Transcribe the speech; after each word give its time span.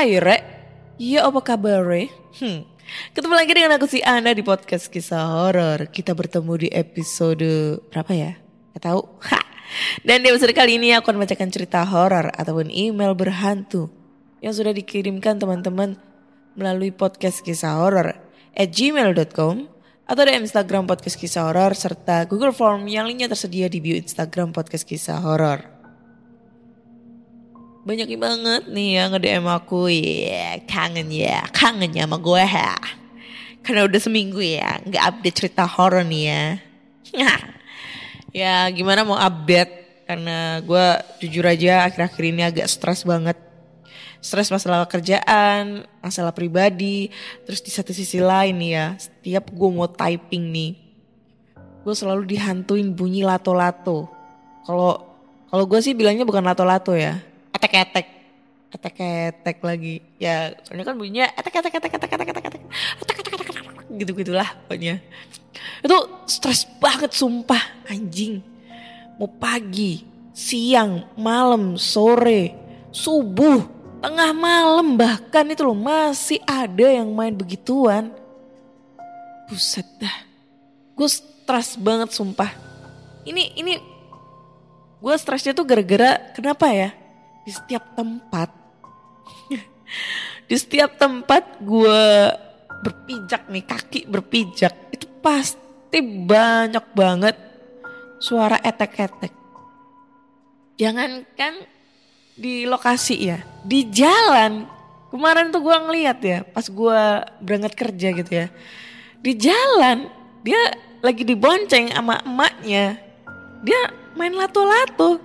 Hai 0.00 0.16
Re, 0.16 0.40
iya 0.96 1.28
apa 1.28 1.44
kabar 1.44 1.84
Re? 1.84 2.08
Hmm. 2.40 2.64
Ketemu 3.12 3.36
lagi 3.36 3.52
dengan 3.52 3.76
aku 3.76 3.84
si 3.84 4.00
Ana 4.00 4.32
di 4.32 4.40
podcast 4.40 4.88
kisah 4.88 5.28
horor. 5.28 5.92
Kita 5.92 6.16
bertemu 6.16 6.56
di 6.56 6.68
episode 6.72 7.44
berapa 7.92 8.08
ya? 8.16 8.32
Gak 8.72 8.80
tahu. 8.80 9.04
Ha. 9.28 9.38
Dan 10.00 10.24
di 10.24 10.32
episode 10.32 10.56
kali 10.56 10.80
ini 10.80 10.96
aku 10.96 11.12
akan 11.12 11.20
membacakan 11.20 11.52
cerita 11.52 11.84
horor 11.84 12.32
ataupun 12.32 12.72
email 12.72 13.12
berhantu 13.12 13.92
yang 14.40 14.56
sudah 14.56 14.72
dikirimkan 14.72 15.36
teman-teman 15.36 16.00
melalui 16.56 16.96
podcast 16.96 17.44
kisah 17.44 17.76
horor 17.76 18.16
at 18.56 18.72
gmail.com 18.72 19.68
atau 20.08 20.22
di 20.24 20.32
Instagram 20.32 20.88
podcast 20.88 21.20
kisah 21.20 21.44
horor 21.44 21.76
serta 21.76 22.24
Google 22.24 22.56
Form 22.56 22.88
yang 22.88 23.04
linknya 23.04 23.28
tersedia 23.28 23.68
di 23.68 23.84
bio 23.84 24.00
Instagram 24.00 24.56
podcast 24.56 24.88
kisah 24.88 25.20
horor 25.20 25.79
banyak 27.80 28.12
banget 28.20 28.62
nih 28.68 28.88
yang 29.00 29.08
nge-DM 29.16 29.46
aku. 29.48 29.88
Ya 29.90 30.60
kangen 30.68 31.08
ya. 31.08 31.44
Kangen 31.52 31.92
ya 31.96 32.04
sama 32.04 32.18
gue 32.20 32.42
ya 32.44 32.76
karena 33.60 33.84
udah 33.84 34.00
seminggu 34.00 34.40
ya 34.40 34.80
nggak 34.88 35.04
update 35.04 35.36
cerita 35.36 35.64
horor 35.68 36.04
nih 36.04 36.24
ya. 36.26 36.44
Ya 38.30 38.70
gimana 38.70 39.02
mau 39.02 39.18
update? 39.18 40.06
Karena 40.06 40.62
gue 40.62 40.86
jujur 41.18 41.42
aja 41.42 41.90
akhir-akhir 41.90 42.22
ini 42.30 42.46
agak 42.46 42.70
stres 42.70 43.02
banget. 43.02 43.34
Stres 44.22 44.54
masalah 44.54 44.86
kerjaan 44.86 45.82
masalah 45.98 46.30
pribadi 46.30 47.10
terus 47.42 47.58
di 47.58 47.74
satu 47.74 47.90
sisi 47.90 48.22
lain 48.22 48.54
nih 48.54 48.70
ya 48.70 48.86
setiap 49.02 49.50
gue 49.50 49.70
mau 49.74 49.90
typing 49.90 50.46
nih 50.46 50.72
gue 51.82 51.94
selalu 51.96 52.22
dihantuin 52.30 52.94
bunyi 52.94 53.26
lato-lato. 53.26 54.06
Kalau 54.62 55.10
kalau 55.50 55.64
gue 55.66 55.80
sih 55.82 55.98
bilangnya 55.98 56.22
bukan 56.22 56.46
lato-lato 56.46 56.94
ya 56.94 57.18
etek-etek 57.60 58.20
etek-etek 58.70 59.58
lagi. 59.60 60.00
Ya 60.16 60.56
soalnya 60.64 60.88
kan 60.88 60.96
bunyinya 60.96 61.28
etek-etek 61.36 61.76
etek-etek 61.76 62.10
etek-etek 62.16 62.44
etek 62.48 62.62
gitu 64.00 64.10
gitulah 64.16 64.48
pokoknya. 64.64 65.02
Itu 65.84 65.98
stres 66.24 66.64
banget 66.80 67.12
sumpah. 67.12 67.60
Anjing. 67.90 68.40
Mau 69.20 69.28
pagi 69.28 70.06
siang 70.32 71.04
malam 71.20 71.76
sore 71.76 72.56
subuh 72.88 73.60
tengah 74.00 74.32
malam 74.32 74.96
bahkan 74.96 75.44
itu 75.52 75.60
loh 75.60 75.76
masih 75.76 76.40
ada 76.48 76.86
yang 76.88 77.10
main 77.12 77.36
begituan. 77.36 78.14
Buset 79.50 79.84
dah. 80.00 80.16
Gue 80.96 81.10
stres 81.10 81.76
banget 81.76 82.14
sumpah. 82.14 82.48
Ini 83.26 83.58
ini 83.58 83.76
gue 85.02 85.14
stresnya 85.18 85.52
tuh 85.52 85.66
gara-gara 85.66 86.32
kenapa 86.32 86.70
ya 86.70 86.99
di 87.50 87.58
setiap 87.58 87.98
tempat 87.98 88.46
di 90.48 90.54
setiap 90.54 90.94
tempat 90.94 91.58
gue 91.58 92.06
berpijak 92.86 93.50
nih 93.50 93.66
kaki 93.66 94.06
berpijak 94.06 94.94
itu 94.94 95.10
pasti 95.18 95.98
banyak 95.98 96.94
banget 96.94 97.34
suara 98.22 98.54
etek-etek. 98.62 99.34
Jangankan 100.78 101.66
di 102.38 102.70
lokasi 102.70 103.18
ya 103.18 103.42
di 103.66 103.90
jalan. 103.90 104.70
Kemarin 105.10 105.50
tuh 105.50 105.66
gue 105.66 105.74
ngeliat 105.74 106.18
ya 106.22 106.46
pas 106.46 106.70
gue 106.70 107.02
berangkat 107.42 107.74
kerja 107.74 108.08
gitu 108.14 108.30
ya. 108.30 108.46
Di 109.18 109.34
jalan 109.34 110.06
dia 110.46 110.70
lagi 111.02 111.26
dibonceng 111.26 111.90
sama 111.90 112.22
emaknya. 112.22 112.94
Dia 113.66 113.90
main 114.14 114.38
lato-lato 114.38 115.18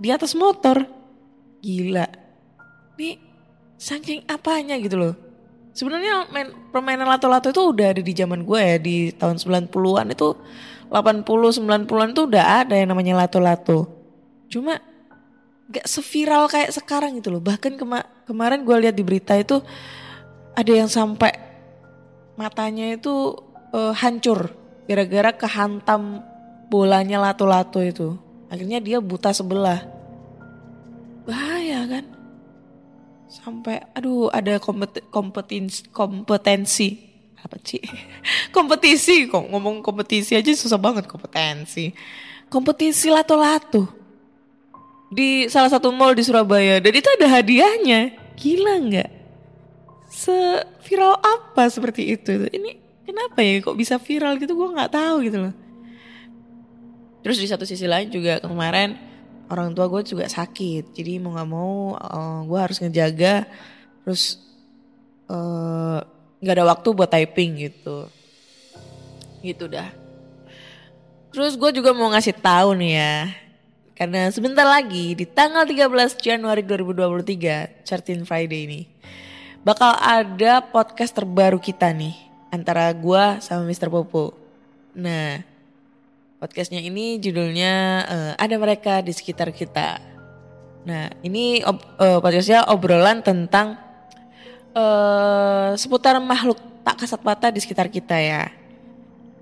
di 0.00 0.08
atas 0.08 0.32
motor 0.32 0.97
gila. 1.62 2.06
Nih 2.98 3.18
saking 3.78 4.26
apanya 4.26 4.74
gitu 4.82 4.98
loh. 4.98 5.14
Sebenarnya 5.72 6.26
main 6.34 6.50
permainan 6.74 7.06
lato-lato 7.06 7.54
itu 7.54 7.70
udah 7.70 7.94
ada 7.94 8.02
di 8.02 8.10
zaman 8.10 8.42
gue 8.42 8.58
ya 8.58 8.76
di 8.82 8.96
tahun 9.14 9.38
90-an 9.38 10.10
itu 10.10 10.34
80 10.90 11.22
90-an 11.22 12.10
itu 12.10 12.22
udah 12.26 12.44
ada 12.66 12.74
yang 12.74 12.90
namanya 12.90 13.14
lato-lato. 13.22 13.86
Cuma 14.50 14.82
gak 15.70 15.86
seviral 15.86 16.50
kayak 16.50 16.74
sekarang 16.74 17.14
gitu 17.22 17.30
loh. 17.30 17.38
Bahkan 17.38 17.78
kema 17.78 18.02
kemarin 18.26 18.66
gue 18.66 18.76
lihat 18.88 18.96
di 18.98 19.06
berita 19.06 19.38
itu 19.38 19.62
ada 20.58 20.72
yang 20.74 20.90
sampai 20.90 21.30
matanya 22.34 22.98
itu 22.98 23.38
eh, 23.70 23.94
hancur 23.94 24.50
gara-gara 24.90 25.30
kehantam 25.30 26.26
bolanya 26.66 27.22
lato-lato 27.22 27.78
itu. 27.78 28.18
Akhirnya 28.50 28.82
dia 28.82 28.98
buta 28.98 29.30
sebelah 29.30 29.97
bahaya 31.28 31.84
kan? 31.84 32.04
Sampai 33.28 33.84
aduh 33.92 34.32
ada 34.32 34.56
kompet 34.56 35.04
kompetensi 35.12 35.84
kompetensi. 35.92 37.04
Apa 37.38 37.60
sih 37.62 37.78
kompetisi 38.56 39.28
kok 39.28 39.46
ngomong 39.46 39.84
kompetisi 39.84 40.34
aja 40.34 40.48
susah 40.56 40.80
banget 40.80 41.04
kompetensi. 41.04 41.92
Kompetisi 42.48 43.12
lato-lato. 43.12 43.84
Di 45.12 45.52
salah 45.52 45.68
satu 45.68 45.92
mall 45.92 46.16
di 46.16 46.24
Surabaya. 46.24 46.80
Dan 46.80 46.96
itu 46.96 47.08
ada 47.20 47.28
hadiahnya. 47.28 48.16
Gila 48.40 48.74
nggak? 48.88 49.10
Seviral 50.08 51.20
apa 51.20 51.68
seperti 51.68 52.16
itu? 52.16 52.48
Ini 52.48 53.04
kenapa 53.04 53.44
ya 53.44 53.60
kok 53.60 53.76
bisa 53.76 54.00
viral 54.00 54.40
gitu? 54.40 54.56
Gue 54.56 54.72
nggak 54.72 54.92
tahu 54.96 55.16
gitu 55.28 55.38
loh. 55.44 55.54
Terus 57.20 57.36
di 57.36 57.48
satu 57.48 57.68
sisi 57.68 57.84
lain 57.84 58.08
juga 58.08 58.40
kemarin 58.40 59.07
orang 59.48 59.72
tua 59.72 59.88
gue 59.88 60.02
juga 60.04 60.28
sakit. 60.28 60.92
Jadi 60.92 61.20
mau 61.20 61.34
nggak 61.36 61.48
mau 61.50 61.96
uh, 61.96 62.40
gue 62.44 62.58
harus 62.58 62.78
ngejaga 62.80 63.48
terus 64.04 64.40
eh, 65.28 65.98
nggak 66.40 66.54
ada 66.56 66.64
waktu 66.72 66.88
buat 66.96 67.10
typing 67.12 67.60
gitu. 67.68 68.08
Gitu 69.44 69.68
dah. 69.68 69.92
Terus 71.28 71.60
gue 71.60 71.70
juga 71.76 71.92
mau 71.92 72.08
ngasih 72.08 72.40
tahu 72.40 72.72
nih 72.80 72.92
ya 72.96 73.16
karena 73.98 74.30
sebentar 74.30 74.62
lagi 74.62 75.18
di 75.18 75.26
tanggal 75.26 75.66
13 75.66 75.90
Januari 76.22 76.62
2023 76.62 77.82
Certin 77.82 78.22
Friday 78.22 78.70
ini 78.70 78.80
bakal 79.66 79.90
ada 79.98 80.62
podcast 80.62 81.10
terbaru 81.18 81.58
kita 81.58 81.90
nih 81.90 82.14
antara 82.54 82.88
gue 82.94 83.42
sama 83.42 83.66
Mr. 83.66 83.90
Popo. 83.90 84.38
Nah 84.94 85.42
Podcastnya 86.38 86.78
ini 86.78 87.18
judulnya 87.18 87.74
eh, 88.06 88.32
ada 88.38 88.54
mereka 88.62 89.02
di 89.02 89.10
sekitar 89.10 89.50
kita. 89.50 89.98
Nah 90.86 91.10
ini 91.26 91.66
ob, 91.66 91.82
eh, 91.98 92.22
podcastnya 92.22 92.62
obrolan 92.70 93.26
tentang 93.26 93.74
eh, 94.70 95.74
seputar 95.74 96.14
makhluk 96.22 96.62
tak 96.86 97.02
kasat 97.02 97.26
mata 97.26 97.50
di 97.50 97.58
sekitar 97.58 97.90
kita 97.90 98.14
ya. 98.22 98.54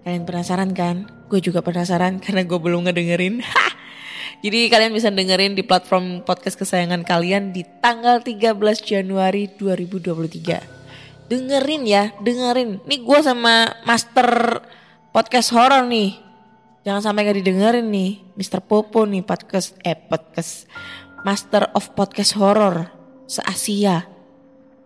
Kalian 0.08 0.24
penasaran 0.24 0.72
kan? 0.72 1.04
Gue 1.28 1.44
juga 1.44 1.60
penasaran 1.60 2.16
karena 2.24 2.48
gue 2.48 2.56
belum 2.56 2.88
ngedengerin. 2.88 3.44
Jadi 4.44 4.72
kalian 4.72 4.96
bisa 4.96 5.12
dengerin 5.12 5.52
di 5.52 5.68
platform 5.68 6.24
podcast 6.24 6.56
kesayangan 6.56 7.04
kalian 7.04 7.52
di 7.52 7.60
tanggal 7.84 8.24
13 8.24 8.56
Januari 8.80 9.52
2023. 9.52 11.28
Dengerin 11.28 11.82
ya, 11.84 12.16
dengerin. 12.24 12.80
Nih 12.88 13.04
gue 13.04 13.18
sama 13.20 13.68
master 13.84 14.64
podcast 15.12 15.52
horor 15.52 15.84
nih 15.84 16.25
Jangan 16.86 17.02
sampai 17.02 17.26
gak 17.26 17.42
didengerin 17.42 17.90
nih 17.90 18.22
Mr. 18.38 18.62
Popo 18.62 19.02
nih 19.02 19.26
podcast 19.26 19.74
eh 19.82 19.98
podcast 19.98 20.70
Master 21.26 21.74
of 21.74 21.90
Podcast 21.98 22.38
Horror 22.38 22.86
se-Asia. 23.26 24.06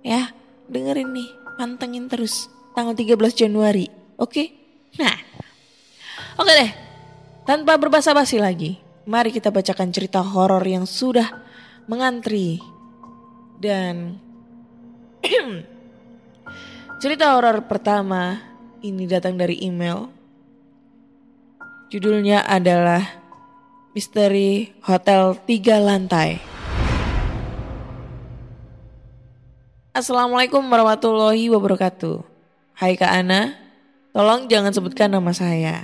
Ya, 0.00 0.32
dengerin 0.64 1.12
nih, 1.12 1.28
pantengin 1.60 2.08
terus. 2.08 2.48
tanggal 2.72 2.96
13 2.96 3.36
Januari. 3.36 3.92
Oke? 4.16 4.48
Nah. 4.96 5.12
Oke 6.40 6.52
deh. 6.56 6.72
Tanpa 7.44 7.76
berbasa-basi 7.76 8.40
lagi, 8.40 8.80
mari 9.04 9.28
kita 9.28 9.52
bacakan 9.52 9.92
cerita 9.92 10.24
horor 10.24 10.64
yang 10.64 10.88
sudah 10.88 11.28
mengantri. 11.84 12.64
Dan 13.60 14.16
cerita 17.04 17.36
horor 17.36 17.68
pertama 17.68 18.40
ini 18.80 19.04
datang 19.04 19.36
dari 19.36 19.60
email. 19.60 20.19
Judulnya 21.90 22.46
adalah 22.46 23.02
Misteri 23.98 24.70
Hotel 24.86 25.34
Tiga 25.42 25.82
Lantai. 25.82 26.38
Assalamualaikum 29.90 30.62
warahmatullahi 30.70 31.50
wabarakatuh. 31.50 32.22
Hai 32.78 32.94
Kak 32.94 33.10
Ana, 33.10 33.58
tolong 34.14 34.46
jangan 34.46 34.70
sebutkan 34.70 35.10
nama 35.10 35.34
saya. 35.34 35.82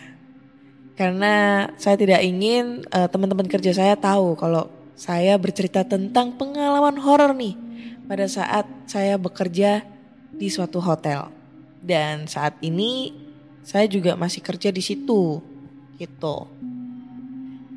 Karena 0.95 1.67
saya 1.75 1.99
tidak 1.99 2.23
ingin 2.23 2.87
uh, 2.95 3.11
teman-teman 3.11 3.51
kerja 3.51 3.75
saya 3.75 3.99
tahu 3.99 4.39
kalau 4.39 4.71
saya 4.95 5.35
bercerita 5.43 5.83
tentang 5.83 6.39
pengalaman 6.39 7.03
horor 7.03 7.35
nih 7.35 7.59
pada 8.07 8.31
saat 8.31 8.63
saya 8.87 9.19
bekerja 9.19 9.83
di 10.31 10.55
suatu 10.55 10.79
hotel. 10.79 11.35
Dan 11.83 12.31
saat 12.31 12.55
ini 12.63 13.11
saya 13.67 13.91
juga 13.91 14.15
masih 14.15 14.39
kerja 14.39 14.71
di 14.71 14.87
situ. 14.87 15.56
Gitu. 15.97 16.37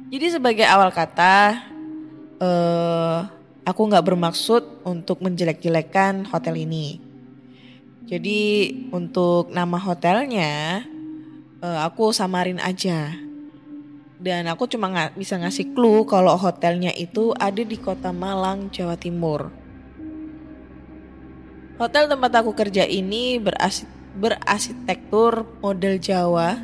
Jadi 0.10 0.25
sebagai 0.31 0.66
awal 0.66 0.89
kata, 0.92 1.63
uh, 2.42 3.30
aku 3.62 3.81
nggak 3.86 4.06
bermaksud 4.06 4.83
untuk 4.83 5.21
menjelek-jelekan 5.21 6.25
hotel 6.27 6.57
ini. 6.57 6.98
Jadi 8.10 8.74
untuk 8.89 9.54
nama 9.54 9.77
hotelnya 9.77 10.81
uh, 11.62 11.80
aku 11.86 12.10
samarin 12.10 12.57
aja. 12.57 13.13
Dan 14.19 14.51
aku 14.51 14.68
cuma 14.68 14.92
nggak 14.92 15.15
bisa 15.15 15.39
ngasih 15.39 15.72
clue 15.72 16.04
kalau 16.04 16.36
hotelnya 16.36 16.92
itu 16.92 17.31
ada 17.38 17.63
di 17.63 17.77
kota 17.80 18.12
Malang, 18.12 18.68
Jawa 18.74 19.00
Timur. 19.00 19.48
Hotel 21.80 22.12
tempat 22.12 22.44
aku 22.44 22.51
kerja 22.51 22.83
ini 22.83 23.39
berasi 23.39 23.88
berarsitektur 24.19 25.48
model 25.63 25.95
Jawa 26.01 26.60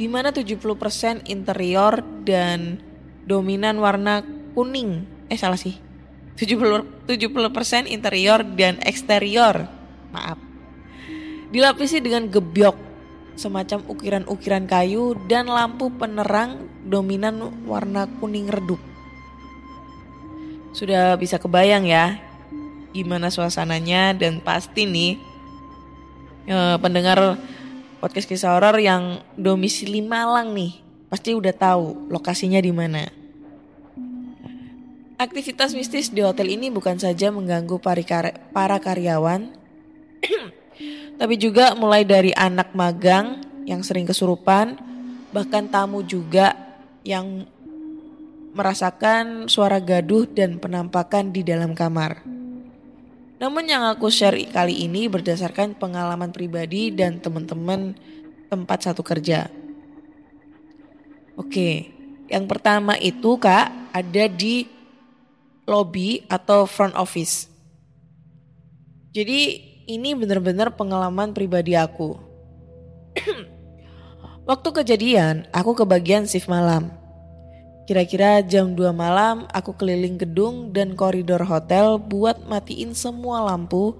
di 0.00 0.08
mana 0.08 0.32
70% 0.32 1.28
interior 1.28 2.00
dan 2.24 2.80
dominan 3.28 3.76
warna 3.76 4.24
kuning. 4.56 5.04
Eh 5.28 5.36
salah 5.36 5.60
sih. 5.60 5.76
70 6.40 7.04
70% 7.04 7.84
interior 7.84 8.40
dan 8.56 8.80
eksterior. 8.80 9.68
Maaf. 10.08 10.40
Dilapisi 11.52 12.00
dengan 12.00 12.32
gebyok 12.32 12.88
semacam 13.36 13.84
ukiran-ukiran 13.92 14.64
kayu 14.64 15.20
dan 15.28 15.52
lampu 15.52 15.92
penerang 15.92 16.64
dominan 16.88 17.52
warna 17.68 18.08
kuning 18.24 18.48
redup. 18.48 18.80
Sudah 20.72 21.12
bisa 21.20 21.36
kebayang 21.36 21.84
ya 21.84 22.16
gimana 22.96 23.28
suasananya 23.28 24.16
dan 24.16 24.40
pasti 24.40 24.88
nih 24.88 25.12
eh, 26.48 26.76
pendengar 26.80 27.36
podcast 28.00 28.24
kisah 28.24 28.56
horor 28.56 28.80
yang 28.80 29.20
domisili 29.36 30.00
Malang 30.00 30.56
nih 30.56 30.80
pasti 31.12 31.36
udah 31.36 31.52
tahu 31.52 32.08
lokasinya 32.08 32.56
di 32.56 32.72
mana. 32.72 33.04
Aktivitas 35.20 35.76
mistis 35.76 36.08
di 36.08 36.24
hotel 36.24 36.48
ini 36.48 36.72
bukan 36.72 36.96
saja 36.96 37.28
mengganggu 37.28 37.76
para 38.56 38.76
karyawan, 38.80 39.52
tapi 41.20 41.36
juga 41.36 41.76
mulai 41.76 42.08
dari 42.08 42.32
anak 42.32 42.72
magang 42.72 43.44
yang 43.68 43.84
sering 43.84 44.08
kesurupan, 44.08 44.80
bahkan 45.28 45.68
tamu 45.68 46.00
juga 46.00 46.56
yang 47.04 47.44
merasakan 48.56 49.44
suara 49.44 49.76
gaduh 49.76 50.24
dan 50.24 50.56
penampakan 50.56 51.36
di 51.36 51.44
dalam 51.44 51.76
kamar. 51.76 52.39
Namun 53.40 53.64
yang 53.64 53.88
aku 53.88 54.12
share 54.12 54.36
kali 54.52 54.84
ini 54.84 55.08
berdasarkan 55.08 55.72
pengalaman 55.80 56.28
pribadi 56.28 56.92
dan 56.92 57.24
teman-teman 57.24 57.96
tempat 58.52 58.84
satu 58.84 59.00
kerja. 59.00 59.48
Oke, 61.40 61.88
yang 62.28 62.44
pertama 62.44 63.00
itu 63.00 63.40
kak 63.40 63.72
ada 63.96 64.28
di 64.28 64.68
lobby 65.64 66.20
atau 66.28 66.68
front 66.68 66.92
office. 66.92 67.48
Jadi 69.16 69.56
ini 69.88 70.12
benar-benar 70.12 70.76
pengalaman 70.76 71.32
pribadi 71.32 71.72
aku. 71.72 72.20
Waktu 74.50 74.68
kejadian, 74.84 75.48
aku 75.48 75.72
ke 75.72 75.88
bagian 75.88 76.28
shift 76.28 76.44
malam. 76.44 76.99
Kira-kira 77.88 78.44
jam 78.44 78.76
2 78.76 78.92
malam 78.94 79.48
aku 79.50 79.74
keliling 79.74 80.20
gedung 80.20 80.70
dan 80.70 80.94
koridor 80.94 81.42
hotel 81.42 81.96
buat 81.98 82.44
matiin 82.46 82.94
semua 82.94 83.42
lampu 83.42 83.98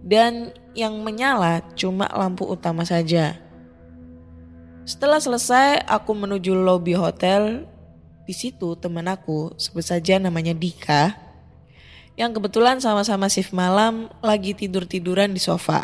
dan 0.00 0.54
yang 0.72 1.02
menyala 1.04 1.60
cuma 1.76 2.08
lampu 2.10 2.48
utama 2.48 2.82
saja. 2.82 3.36
Setelah 4.88 5.22
selesai 5.22 5.86
aku 5.86 6.10
menuju 6.16 6.52
lobi 6.56 6.96
hotel. 6.96 7.66
Di 8.26 8.34
situ 8.36 8.78
teman 8.78 9.10
aku 9.10 9.58
sebut 9.58 9.82
saja 9.82 10.14
namanya 10.22 10.54
Dika 10.54 11.18
yang 12.20 12.36
kebetulan 12.36 12.76
sama-sama 12.78 13.32
shift 13.32 13.56
malam 13.56 14.12
lagi 14.20 14.52
tidur-tiduran 14.52 15.32
di 15.32 15.40
sofa. 15.40 15.82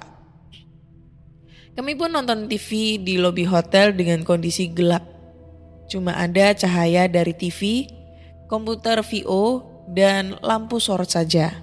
Kami 1.72 1.96
pun 1.96 2.12
nonton 2.12 2.44
TV 2.44 3.00
di 3.00 3.16
lobi 3.16 3.48
hotel 3.48 3.96
dengan 3.96 4.20
kondisi 4.20 4.68
gelap 4.68 5.15
Cuma 5.86 6.14
ada 6.18 6.50
cahaya 6.54 7.06
dari 7.06 7.34
TV, 7.34 7.90
komputer 8.50 9.02
VO, 9.02 9.62
dan 9.86 10.34
lampu 10.42 10.82
sorot 10.82 11.06
saja. 11.06 11.62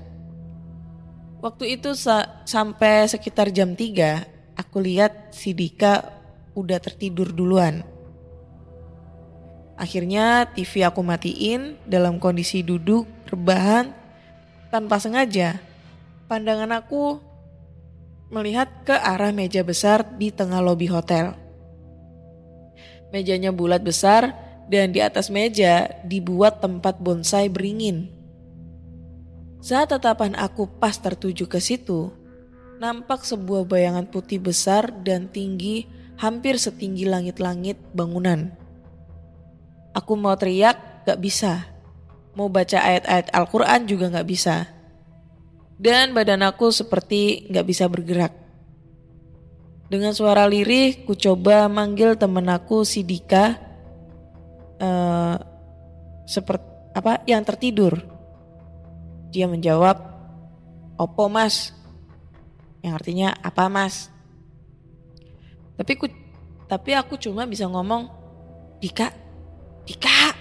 Waktu 1.44 1.76
itu 1.76 1.92
sa 1.92 2.44
sampai 2.48 3.04
sekitar 3.12 3.52
jam 3.52 3.76
3, 3.76 4.56
aku 4.56 4.80
lihat 4.80 5.36
si 5.36 5.52
Dika 5.52 6.08
udah 6.56 6.80
tertidur 6.80 7.36
duluan. 7.36 7.84
Akhirnya 9.76 10.48
TV 10.56 10.88
aku 10.88 11.04
matiin 11.04 11.76
dalam 11.84 12.16
kondisi 12.16 12.64
duduk, 12.64 13.04
rebahan, 13.28 13.92
tanpa 14.72 15.04
sengaja. 15.04 15.60
Pandangan 16.32 16.72
aku 16.80 17.20
melihat 18.32 18.72
ke 18.88 18.96
arah 18.96 19.36
meja 19.36 19.68
besar 19.68 20.16
di 20.16 20.32
tengah 20.32 20.64
lobi 20.64 20.88
hotel. 20.88 21.43
Mejanya 23.14 23.54
bulat 23.54 23.86
besar 23.86 24.34
dan 24.66 24.90
di 24.90 24.98
atas 24.98 25.30
meja 25.30 25.86
dibuat 26.02 26.66
tempat 26.66 26.98
bonsai 26.98 27.46
beringin. 27.46 28.10
Saat 29.62 29.96
tatapan 29.96 30.34
aku 30.34 30.66
pas 30.82 30.98
tertuju 30.98 31.46
ke 31.46 31.62
situ, 31.62 32.10
nampak 32.82 33.24
sebuah 33.24 33.70
bayangan 33.70 34.10
putih 34.10 34.42
besar 34.42 34.92
dan 35.06 35.32
tinggi 35.32 35.88
hampir 36.20 36.60
setinggi 36.60 37.08
langit-langit 37.08 37.80
bangunan. 37.96 38.52
Aku 39.96 40.18
mau 40.20 40.36
teriak 40.36 41.06
gak 41.08 41.22
bisa. 41.22 41.70
Mau 42.34 42.50
baca 42.50 42.82
ayat-ayat 42.82 43.30
Al-Quran 43.30 43.86
juga 43.86 44.10
gak 44.10 44.28
bisa. 44.28 44.68
Dan 45.78 46.18
badan 46.18 46.44
aku 46.44 46.74
seperti 46.74 47.46
gak 47.54 47.64
bisa 47.64 47.86
bergerak. 47.88 48.43
Dengan 49.92 50.16
suara 50.16 50.48
lirih, 50.48 51.04
ku 51.04 51.14
coba 51.14 51.68
manggil 51.68 52.16
temen 52.16 52.48
aku 52.50 52.88
si 52.88 53.04
Dika, 53.04 53.60
uh, 54.80 55.36
seperti 56.24 56.66
apa 56.94 57.26
yang 57.26 57.42
tertidur. 57.44 58.00
Dia 59.34 59.50
menjawab, 59.50 59.98
"Opo 60.98 61.26
mas?" 61.28 61.74
Yang 62.84 62.94
artinya 63.00 63.30
apa 63.40 63.72
mas? 63.72 64.12
Tapi 65.80 65.92
ku, 65.98 66.06
tapi 66.68 66.92
aku 66.94 67.18
cuma 67.18 67.48
bisa 67.48 67.66
ngomong, 67.66 68.12
Dika, 68.84 69.10
Dika, 69.88 70.36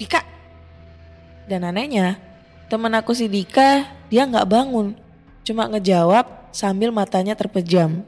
Dika. 0.00 0.20
Dan 1.46 1.62
anehnya, 1.68 2.18
temen 2.66 2.90
aku 2.96 3.14
si 3.14 3.30
Dika, 3.30 3.86
dia 4.10 4.26
nggak 4.26 4.48
bangun, 4.48 4.98
cuma 5.46 5.70
ngejawab 5.70 6.50
sambil 6.50 6.90
matanya 6.90 7.36
terpejam. 7.38 8.02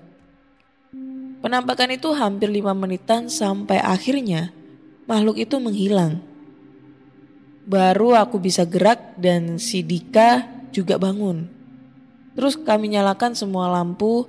Penampakan 1.38 1.94
itu 1.94 2.10
hampir 2.18 2.50
lima 2.50 2.74
menitan 2.74 3.30
sampai 3.30 3.78
akhirnya 3.78 4.50
makhluk 5.06 5.38
itu 5.38 5.56
menghilang. 5.62 6.18
Baru 7.68 8.16
aku 8.16 8.42
bisa 8.42 8.66
gerak 8.66 9.14
dan 9.20 9.60
si 9.60 9.86
Dika 9.86 10.44
juga 10.74 10.98
bangun. 10.98 11.46
Terus 12.34 12.54
kami 12.58 12.94
nyalakan 12.94 13.34
semua 13.34 13.70
lampu, 13.70 14.24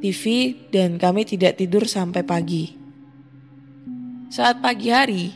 TV, 0.00 0.56
dan 0.72 0.96
kami 0.96 1.28
tidak 1.28 1.60
tidur 1.60 1.84
sampai 1.84 2.24
pagi. 2.24 2.74
Saat 4.32 4.64
pagi 4.64 4.88
hari, 4.88 5.34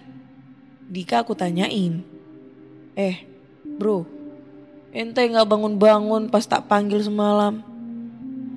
Dika 0.89 1.27
aku 1.27 1.37
tanyain, 1.37 2.15
Eh, 2.95 3.27
bro, 3.67 4.07
ente 4.95 5.27
gak 5.27 5.51
bangun-bangun 5.51 6.31
pas 6.31 6.47
tak 6.47 6.71
panggil 6.71 7.03
semalam? 7.03 7.59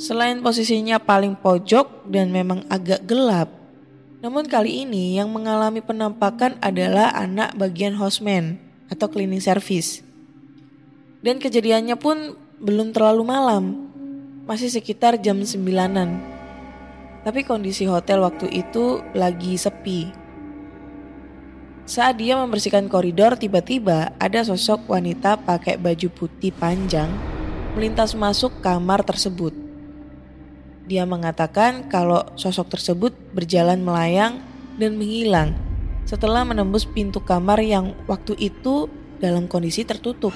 Selain 0.01 0.41
posisinya 0.41 0.97
paling 0.97 1.37
pojok 1.37 2.09
dan 2.09 2.33
memang 2.33 2.65
agak 2.69 3.05
gelap, 3.05 3.64
namun 4.25 4.49
kali 4.49 4.89
ini 4.89 5.21
yang 5.21 5.29
mengalami 5.29 5.85
penampakan 5.85 6.57
adalah 6.65 7.13
anak 7.13 7.53
bagian 7.53 7.93
hostman 7.93 8.57
atau 8.89 9.05
cleaning 9.05 9.37
service. 9.37 10.01
Dan 11.21 11.37
kejadiannya 11.37 11.93
pun 11.93 12.33
belum 12.57 12.89
terlalu 12.89 13.21
malam, 13.21 13.85
masih 14.49 14.73
sekitar 14.73 15.21
jam 15.21 15.45
sembilanan. 15.45 16.17
Tapi 17.21 17.45
kondisi 17.45 17.85
hotel 17.85 18.25
waktu 18.25 18.49
itu 18.49 19.05
lagi 19.13 19.53
sepi 19.61 20.25
saat 21.85 22.17
dia 22.17 22.33
membersihkan 22.33 22.89
koridor, 22.89 23.37
tiba-tiba 23.37 24.09
ada 24.17 24.41
sosok 24.41 24.89
wanita 24.89 25.37
pakai 25.45 25.77
baju 25.77 26.09
putih 26.17 26.49
panjang 26.49 27.05
melintas 27.77 28.17
masuk 28.17 28.49
kamar 28.65 29.05
tersebut. 29.05 29.64
Dia 30.85 31.01
mengatakan 31.09 31.89
kalau 31.89 32.21
sosok 32.37 32.77
tersebut 32.77 33.13
berjalan 33.33 33.81
melayang 33.81 34.37
dan 34.77 35.01
menghilang 35.01 35.57
setelah 36.05 36.45
menembus 36.45 36.85
pintu 36.85 37.17
kamar 37.25 37.57
yang 37.65 37.97
waktu 38.05 38.37
itu 38.37 38.85
dalam 39.17 39.49
kondisi 39.49 39.81
tertutup. 39.81 40.31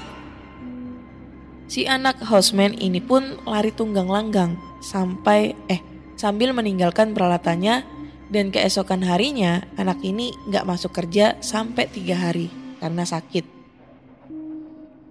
Si 1.69 1.85
anak 1.85 2.25
houseman 2.25 2.73
ini 2.81 2.97
pun 2.97 3.37
lari 3.45 3.69
tunggang 3.69 4.09
langgang 4.09 4.57
sampai 4.81 5.53
eh 5.69 5.85
sambil 6.17 6.49
meninggalkan 6.57 7.13
peralatannya 7.13 7.85
dan 8.33 8.49
keesokan 8.49 9.05
harinya 9.05 9.61
anak 9.77 10.01
ini 10.01 10.33
nggak 10.49 10.65
masuk 10.65 10.97
kerja 10.97 11.37
sampai 11.45 11.85
tiga 11.85 12.17
hari 12.17 12.49
karena 12.81 13.05
sakit. 13.05 13.45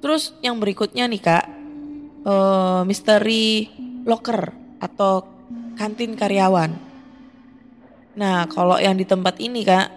Terus 0.02 0.35
yang 0.42 0.59
berikutnya 0.59 1.07
nih 1.07 1.23
kak, 1.23 1.47
uh, 2.26 2.83
misteri 2.83 3.71
locker 4.02 4.58
atau 4.79 5.27
kantin 5.79 6.15
karyawan. 6.19 6.75
Nah 8.19 8.51
kalau 8.51 8.79
yang 8.83 8.99
di 8.99 9.07
tempat 9.07 9.39
ini 9.39 9.63
kak, 9.63 9.89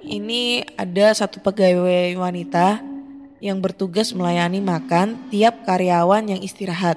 ini 0.00 0.64
ada 0.80 1.12
satu 1.12 1.44
pegawai 1.44 2.16
wanita 2.16 2.80
yang 3.40 3.60
bertugas 3.60 4.12
melayani 4.16 4.60
makan 4.60 5.28
tiap 5.28 5.64
karyawan 5.68 6.36
yang 6.36 6.40
istirahat. 6.40 6.96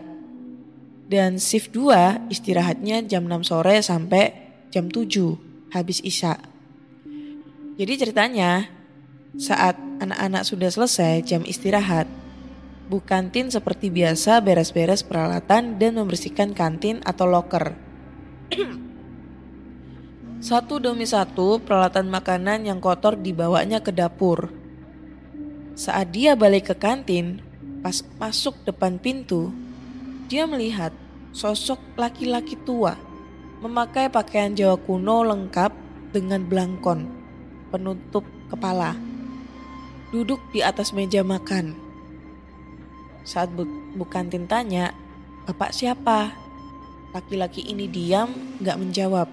Dan 1.03 1.35
shift 1.35 1.75
2 1.75 2.31
istirahatnya 2.31 3.03
jam 3.05 3.27
6 3.27 3.47
sore 3.47 3.83
sampai 3.83 4.33
jam 4.71 4.87
7 4.87 5.71
habis 5.75 5.99
Isya. 5.99 6.39
Jadi 7.75 7.93
ceritanya 7.99 8.69
saat 9.35 9.75
anak-anak 9.99 10.45
sudah 10.45 10.69
selesai 10.69 11.25
jam 11.25 11.41
istirahat, 11.43 12.05
Bu 12.91 12.99
Kantin 12.99 13.47
seperti 13.47 13.87
biasa 13.87 14.43
beres-beres 14.43 15.07
peralatan 15.07 15.79
dan 15.79 15.95
membersihkan 15.95 16.51
kantin 16.51 16.99
atau 17.07 17.23
loker. 17.23 17.71
satu 20.43 20.83
demi 20.83 21.07
satu 21.07 21.63
peralatan 21.63 22.11
makanan 22.11 22.67
yang 22.67 22.83
kotor 22.83 23.15
dibawanya 23.15 23.79
ke 23.79 23.95
dapur. 23.95 24.51
Saat 25.79 26.11
dia 26.11 26.35
balik 26.35 26.69
ke 26.69 26.75
kantin, 26.75 27.39
pas 27.79 28.03
masuk 28.19 28.59
depan 28.67 28.99
pintu, 28.99 29.55
dia 30.27 30.43
melihat 30.43 30.91
sosok 31.31 31.79
laki-laki 31.95 32.59
tua 32.61 32.99
memakai 33.63 34.11
pakaian 34.11 34.51
Jawa 34.51 34.75
kuno 34.75 35.23
lengkap 35.23 35.71
dengan 36.11 36.43
belangkon, 36.43 37.07
penutup 37.71 38.27
kepala. 38.51 38.91
Duduk 40.11 40.43
di 40.51 40.59
atas 40.59 40.91
meja 40.91 41.23
makan. 41.23 41.82
Saat 43.23 43.55
bu 43.55 43.63
Bukantin 43.95 44.45
tanya, 44.51 44.91
Bapak 45.47 45.71
siapa? 45.71 46.35
Laki-laki 47.15 47.63
ini 47.63 47.87
diam, 47.87 48.31
gak 48.59 48.79
menjawab. 48.79 49.27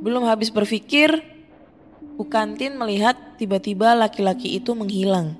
Belum 0.00 0.24
habis 0.24 0.48
berpikir, 0.48 1.12
Bukantin 2.18 2.74
melihat 2.74 3.14
tiba-tiba 3.38 3.94
laki-laki 3.94 4.58
itu 4.58 4.74
menghilang. 4.74 5.38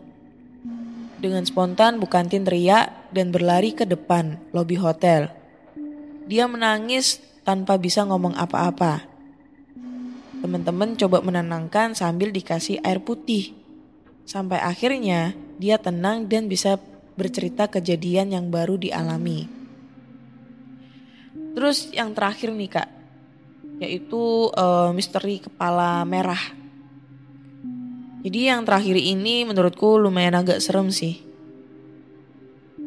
Dengan 1.19 1.43
spontan 1.43 1.99
Bukantin 1.99 2.47
teriak 2.47 3.11
dan 3.11 3.35
berlari 3.35 3.75
ke 3.75 3.83
depan 3.83 4.39
lobi 4.55 4.79
hotel. 4.79 5.33
Dia 6.29 6.47
menangis 6.47 7.19
tanpa 7.43 7.81
bisa 7.81 8.05
ngomong 8.05 8.37
apa-apa. 8.37 9.03
Teman-teman 10.39 10.95
coba 10.95 11.19
menenangkan 11.25 11.99
sambil 11.99 12.31
dikasih 12.31 12.79
air 12.87 13.03
putih. 13.03 13.59
Sampai 14.23 14.63
akhirnya 14.63 15.35
dia 15.59 15.81
tenang 15.83 16.31
dan 16.31 16.47
bisa 16.47 16.79
bercerita 17.19 17.67
kejadian 17.67 18.31
yang 18.31 18.47
baru 18.47 18.79
dialami. 18.79 19.51
Terus 21.59 21.91
yang 21.91 22.15
terakhir 22.15 22.55
nih 22.55 22.71
kak, 22.71 22.89
yaitu 23.83 24.55
uh, 24.55 24.95
misteri 24.95 25.43
kepala 25.43 26.07
merah. 26.07 26.41
Jadi 28.23 28.47
yang 28.47 28.63
terakhir 28.63 28.95
ini 28.95 29.43
menurutku 29.43 29.99
lumayan 29.99 30.39
agak 30.39 30.63
serem 30.63 30.95
sih. 30.95 31.19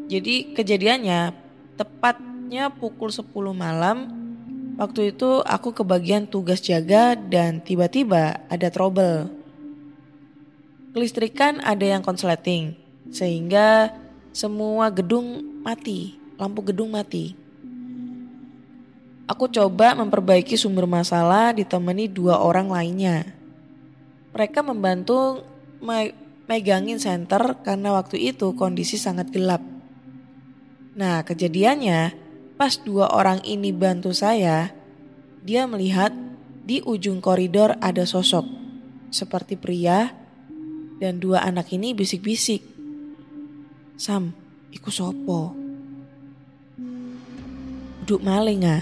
Jadi 0.08 0.56
kejadiannya 0.56 1.36
tepatnya 1.76 2.72
pukul 2.72 3.12
10 3.12 3.28
malam 3.52 4.22
Waktu 4.82 5.14
itu 5.14 5.46
aku 5.46 5.78
kebagian 5.78 6.26
tugas 6.26 6.58
jaga 6.58 7.14
dan 7.14 7.62
tiba-tiba 7.62 8.42
ada 8.50 8.66
trouble. 8.74 9.30
Kelistrikan 10.98 11.62
ada 11.62 11.86
yang 11.86 12.02
konsleting, 12.02 12.74
sehingga 13.14 13.94
semua 14.32 14.88
gedung 14.92 15.62
mati, 15.64 16.16
lampu 16.40 16.66
gedung 16.66 16.92
mati. 16.92 17.36
Aku 19.28 19.48
coba 19.48 19.96
memperbaiki 19.96 20.60
sumber 20.60 20.84
masalah 20.88 21.56
ditemani 21.56 22.12
dua 22.12 22.44
orang 22.44 22.68
lainnya. 22.68 23.28
Mereka 24.36 24.60
membantu 24.64 25.44
megangin 26.48 27.00
senter 27.00 27.60
karena 27.64 27.96
waktu 27.96 28.20
itu 28.36 28.52
kondisi 28.56 29.00
sangat 29.00 29.32
gelap. 29.32 29.64
Nah 30.96 31.24
kejadiannya 31.24 32.22
Pas 32.62 32.78
dua 32.78 33.10
orang 33.10 33.42
ini 33.42 33.74
bantu 33.74 34.14
saya, 34.14 34.70
dia 35.42 35.66
melihat 35.66 36.14
di 36.62 36.78
ujung 36.86 37.18
koridor 37.18 37.74
ada 37.82 38.06
sosok 38.06 38.46
seperti 39.10 39.58
pria 39.58 40.14
dan 41.02 41.18
dua 41.18 41.42
anak 41.42 41.74
ini 41.74 41.98
bisik-bisik. 41.98 42.62
Sam, 44.02 44.34
iku 44.74 44.90
sopo. 44.90 45.54
Duduk 48.02 48.26
maling 48.26 48.66
ah. 48.66 48.82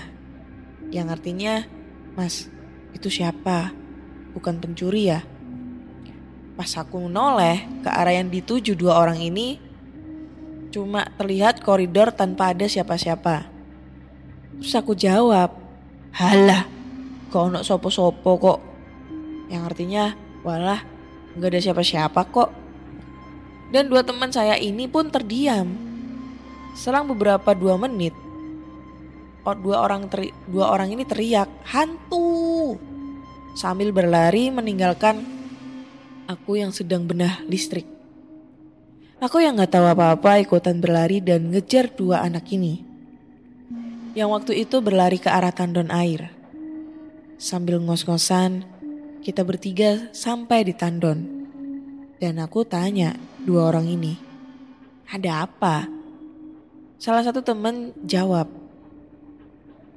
Yang 0.96 1.08
artinya, 1.12 1.68
Mas, 2.16 2.48
itu 2.96 3.12
siapa? 3.12 3.76
Bukan 4.32 4.64
pencuri 4.64 5.12
ya? 5.12 5.20
Pas 6.56 6.72
aku 6.80 7.04
noleh 7.12 7.68
ke 7.84 7.92
arah 7.92 8.16
yang 8.16 8.32
dituju 8.32 8.80
dua 8.80 8.96
orang 8.96 9.20
ini, 9.20 9.60
cuma 10.72 11.04
terlihat 11.20 11.68
koridor 11.68 12.16
tanpa 12.16 12.56
ada 12.56 12.72
siapa-siapa. 12.72 13.44
Terus 14.64 14.72
aku 14.72 14.96
jawab, 14.96 15.52
halah, 16.16 16.64
kok 17.28 17.44
ono 17.44 17.60
sopo-sopo 17.60 18.40
kok. 18.40 18.60
Yang 19.52 19.64
artinya, 19.68 20.16
walah, 20.48 20.80
nggak 21.36 21.50
ada 21.52 21.60
siapa-siapa 21.60 22.24
kok. 22.32 22.69
Dan 23.70 23.90
dua 23.90 24.02
teman 24.02 24.34
saya 24.34 24.58
ini 24.58 24.90
pun 24.90 25.14
terdiam. 25.14 25.70
Selang 26.74 27.10
beberapa 27.10 27.54
dua 27.54 27.76
menit, 27.78 28.14
dua 29.46 29.82
orang 29.82 30.06
teri, 30.10 30.30
dua 30.46 30.70
orang 30.70 30.94
ini 30.94 31.04
teriak 31.04 31.50
hantu 31.66 32.78
sambil 33.58 33.90
berlari 33.90 34.54
meninggalkan 34.54 35.26
aku 36.30 36.62
yang 36.62 36.70
sedang 36.70 37.10
benah 37.10 37.42
listrik. 37.50 37.86
Aku 39.20 39.44
yang 39.44 39.60
nggak 39.60 39.76
tahu 39.76 39.86
apa-apa 39.90 40.40
ikutan 40.40 40.80
berlari 40.80 41.20
dan 41.20 41.52
ngejar 41.52 41.92
dua 41.92 42.24
anak 42.24 42.48
ini 42.56 42.90
yang 44.18 44.34
waktu 44.34 44.66
itu 44.66 44.82
berlari 44.82 45.22
ke 45.22 45.30
arah 45.30 45.54
tandon 45.54 45.94
air. 45.94 46.34
Sambil 47.40 47.80
ngos-ngosan, 47.80 48.66
kita 49.24 49.46
bertiga 49.46 50.10
sampai 50.12 50.66
di 50.66 50.74
tandon. 50.76 51.48
Dan 52.20 52.42
aku 52.44 52.68
tanya 52.68 53.16
dua 53.44 53.72
orang 53.72 53.88
ini, 53.88 54.20
ada 55.08 55.48
apa? 55.48 55.88
Salah 57.00 57.24
satu 57.24 57.40
teman 57.40 57.96
jawab, 58.04 58.52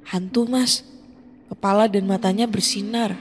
hantu 0.07 0.47
mas, 0.47 0.87
kepala 1.51 1.91
dan 1.91 2.07
matanya 2.07 2.47
bersinar. 2.47 3.15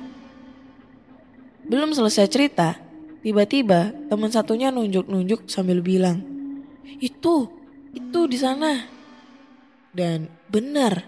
belum 1.62 1.94
selesai 1.94 2.26
cerita, 2.26 2.74
tiba-tiba 3.22 3.94
teman 4.10 4.28
satunya 4.28 4.74
nunjuk-nunjuk 4.74 5.46
sambil 5.46 5.78
bilang, 5.78 6.20
"Itu, 6.98 7.48
itu 7.94 8.26
di 8.26 8.38
sana." 8.38 8.86
Dan 9.92 10.32
benar, 10.48 11.06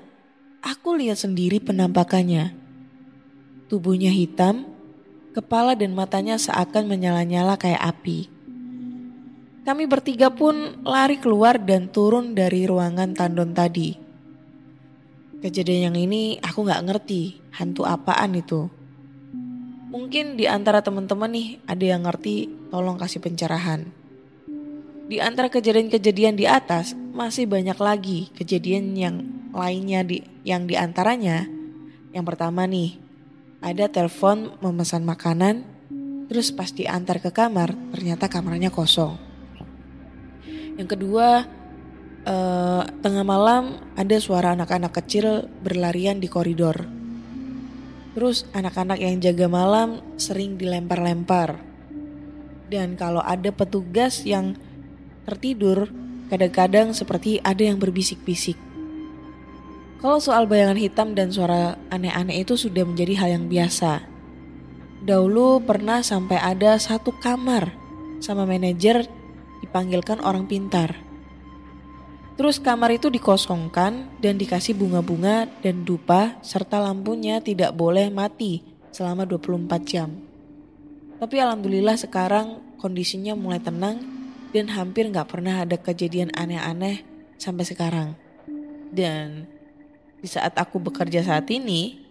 aku 0.62 0.94
lihat 0.96 1.16
sendiri 1.20 1.58
penampakannya. 1.60 2.54
Tubuhnya 3.66 4.12
hitam, 4.12 4.68
kepala 5.32 5.74
dan 5.74 5.96
matanya 5.96 6.36
seakan 6.36 6.86
menyala-nyala 6.86 7.56
kayak 7.56 7.82
api. 7.82 8.33
Kami 9.64 9.88
bertiga 9.88 10.28
pun 10.28 10.84
lari 10.84 11.16
keluar 11.16 11.56
dan 11.56 11.88
turun 11.88 12.36
dari 12.36 12.68
ruangan 12.68 13.16
tandon 13.16 13.56
tadi. 13.56 13.96
Kejadian 15.40 15.88
yang 15.88 15.96
ini 15.96 16.36
aku 16.36 16.68
gak 16.68 16.84
ngerti 16.84 17.40
hantu 17.56 17.88
apaan 17.88 18.36
itu. 18.36 18.68
Mungkin 19.88 20.36
di 20.36 20.44
antara 20.44 20.84
teman-teman 20.84 21.32
nih 21.32 21.48
ada 21.64 21.80
yang 21.80 22.04
ngerti 22.04 22.68
tolong 22.68 23.00
kasih 23.00 23.24
pencerahan. 23.24 23.88
Di 25.08 25.24
antara 25.24 25.48
kejadian-kejadian 25.48 26.36
di 26.36 26.44
atas 26.44 26.92
masih 26.92 27.48
banyak 27.48 27.80
lagi 27.80 28.28
kejadian 28.36 28.92
yang 28.92 29.24
lainnya 29.56 30.04
di 30.04 30.20
yang 30.44 30.68
di 30.68 30.76
antaranya 30.76 31.48
yang 32.12 32.26
pertama 32.28 32.68
nih 32.68 33.00
ada 33.64 33.88
telepon 33.88 34.60
memesan 34.60 35.08
makanan 35.08 35.64
terus 36.28 36.52
pas 36.52 36.68
diantar 36.68 37.16
ke 37.22 37.32
kamar 37.32 37.72
ternyata 37.96 38.28
kamarnya 38.28 38.68
kosong. 38.68 39.23
Yang 40.74 40.98
kedua 40.98 41.46
eh, 42.26 42.82
tengah 43.02 43.24
malam 43.24 43.78
ada 43.94 44.16
suara 44.18 44.58
anak-anak 44.58 44.92
kecil 44.94 45.46
berlarian 45.62 46.18
di 46.18 46.26
koridor. 46.26 46.82
Terus 48.14 48.46
anak-anak 48.54 48.98
yang 49.02 49.18
jaga 49.18 49.50
malam 49.50 49.98
sering 50.18 50.54
dilempar-lempar. 50.54 51.58
Dan 52.70 52.94
kalau 52.94 53.22
ada 53.22 53.50
petugas 53.50 54.22
yang 54.22 54.54
tertidur, 55.26 55.90
kadang-kadang 56.30 56.94
seperti 56.94 57.42
ada 57.42 57.62
yang 57.62 57.82
berbisik-bisik. 57.82 58.56
Kalau 60.04 60.20
soal 60.20 60.44
bayangan 60.44 60.76
hitam 60.76 61.16
dan 61.16 61.32
suara 61.32 61.80
aneh-aneh 61.88 62.44
itu 62.44 62.60
sudah 62.60 62.84
menjadi 62.84 63.14
hal 63.24 63.28
yang 63.40 63.46
biasa. 63.48 64.04
Dahulu 65.04 65.64
pernah 65.64 66.04
sampai 66.04 66.36
ada 66.40 66.76
satu 66.76 67.12
kamar 67.20 67.72
sama 68.20 68.44
manajer 68.44 69.08
dipanggilkan 69.64 70.20
orang 70.20 70.44
pintar. 70.44 70.94
Terus 72.34 72.58
kamar 72.58 72.98
itu 72.98 73.08
dikosongkan 73.08 74.18
dan 74.18 74.34
dikasih 74.36 74.74
bunga-bunga 74.74 75.46
dan 75.62 75.86
dupa 75.86 76.36
serta 76.42 76.82
lampunya 76.82 77.38
tidak 77.38 77.72
boleh 77.72 78.10
mati 78.10 78.60
selama 78.90 79.22
24 79.22 79.70
jam. 79.86 80.10
Tapi 81.22 81.36
alhamdulillah 81.38 81.94
sekarang 81.94 82.58
kondisinya 82.76 83.38
mulai 83.38 83.62
tenang 83.62 84.02
dan 84.50 84.66
hampir 84.74 85.06
nggak 85.08 85.30
pernah 85.30 85.62
ada 85.62 85.78
kejadian 85.78 86.34
aneh-aneh 86.34 87.06
sampai 87.38 87.64
sekarang. 87.66 88.08
Dan 88.90 89.46
di 90.18 90.26
saat 90.26 90.58
aku 90.58 90.82
bekerja 90.82 91.22
saat 91.22 91.46
ini, 91.54 92.02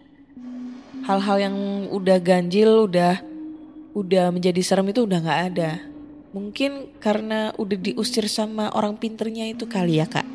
hal-hal 1.04 1.38
yang 1.52 1.56
udah 1.92 2.18
ganjil, 2.24 2.88
udah 2.88 3.20
udah 3.94 4.32
menjadi 4.34 4.60
serem 4.64 4.90
itu 4.90 5.04
udah 5.04 5.20
nggak 5.20 5.42
ada. 5.54 5.72
Mungkin 6.34 6.98
karena 6.98 7.54
udah 7.62 7.78
diusir 7.78 8.26
sama 8.26 8.74
orang 8.74 8.98
pinternya 8.98 9.46
itu 9.46 9.70
kali 9.70 10.02
ya 10.02 10.10
kak. 10.10 10.26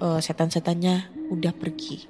Eh, 0.00 0.20
setan-setannya 0.24 1.28
udah 1.28 1.52
pergi. 1.52 2.08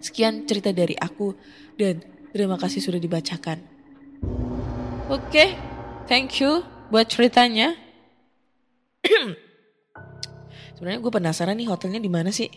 Sekian 0.00 0.48
cerita 0.48 0.70
dari 0.72 0.96
aku 0.96 1.34
dan 1.76 2.00
terima 2.32 2.56
kasih 2.56 2.80
sudah 2.80 2.96
dibacakan. 2.96 3.58
Oke, 5.10 5.58
thank 6.06 6.38
you 6.38 6.62
buat 6.94 7.10
ceritanya. 7.10 7.74
Sebenarnya 10.78 11.00
gue 11.02 11.12
penasaran 11.12 11.58
nih 11.58 11.68
hotelnya 11.68 12.00
di 12.00 12.08
mana 12.08 12.30
sih? 12.30 12.48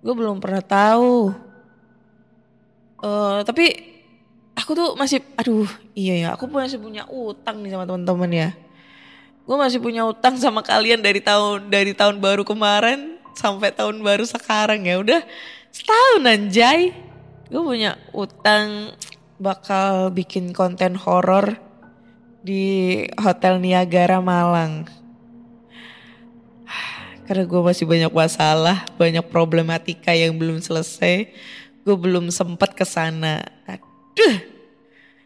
Gue 0.00 0.14
belum 0.16 0.40
pernah 0.40 0.64
tahu. 0.64 1.30
Eh, 2.98 3.40
tapi 3.46 3.66
aku 4.58 4.74
tuh 4.74 4.88
masih, 4.98 5.22
aduh 5.38 5.70
iya 5.94 6.26
ya, 6.26 6.28
aku 6.34 6.50
masih 6.50 6.82
punya 6.82 7.06
utang 7.06 7.62
nih 7.62 7.70
sama 7.70 7.86
teman-teman 7.86 8.30
ya. 8.34 8.50
Gue 9.48 9.56
masih 9.56 9.80
punya 9.80 10.04
utang 10.04 10.36
sama 10.36 10.60
kalian 10.60 11.00
dari 11.00 11.24
tahun 11.24 11.72
dari 11.72 11.96
tahun 11.96 12.20
baru 12.20 12.44
kemarin 12.44 13.16
sampai 13.32 13.72
tahun 13.72 14.04
baru 14.04 14.26
sekarang 14.28 14.84
ya. 14.84 15.00
Udah 15.00 15.24
setahun 15.72 16.22
anjay. 16.26 16.92
Gue 17.48 17.62
punya 17.64 17.96
utang 18.12 18.92
bakal 19.40 20.12
bikin 20.12 20.52
konten 20.52 21.00
horor 21.00 21.56
di 22.44 23.00
Hotel 23.16 23.56
Niagara 23.56 24.20
Malang. 24.20 24.84
Karena 27.24 27.44
gue 27.44 27.60
masih 27.60 27.88
banyak 27.88 28.12
masalah, 28.12 28.84
banyak 29.00 29.24
problematika 29.32 30.12
yang 30.12 30.36
belum 30.36 30.60
selesai. 30.60 31.28
Gue 31.88 31.96
belum 31.96 32.28
sempat 32.28 32.76
ke 32.76 32.84
sana. 32.84 33.48
Aduh. 34.18 34.58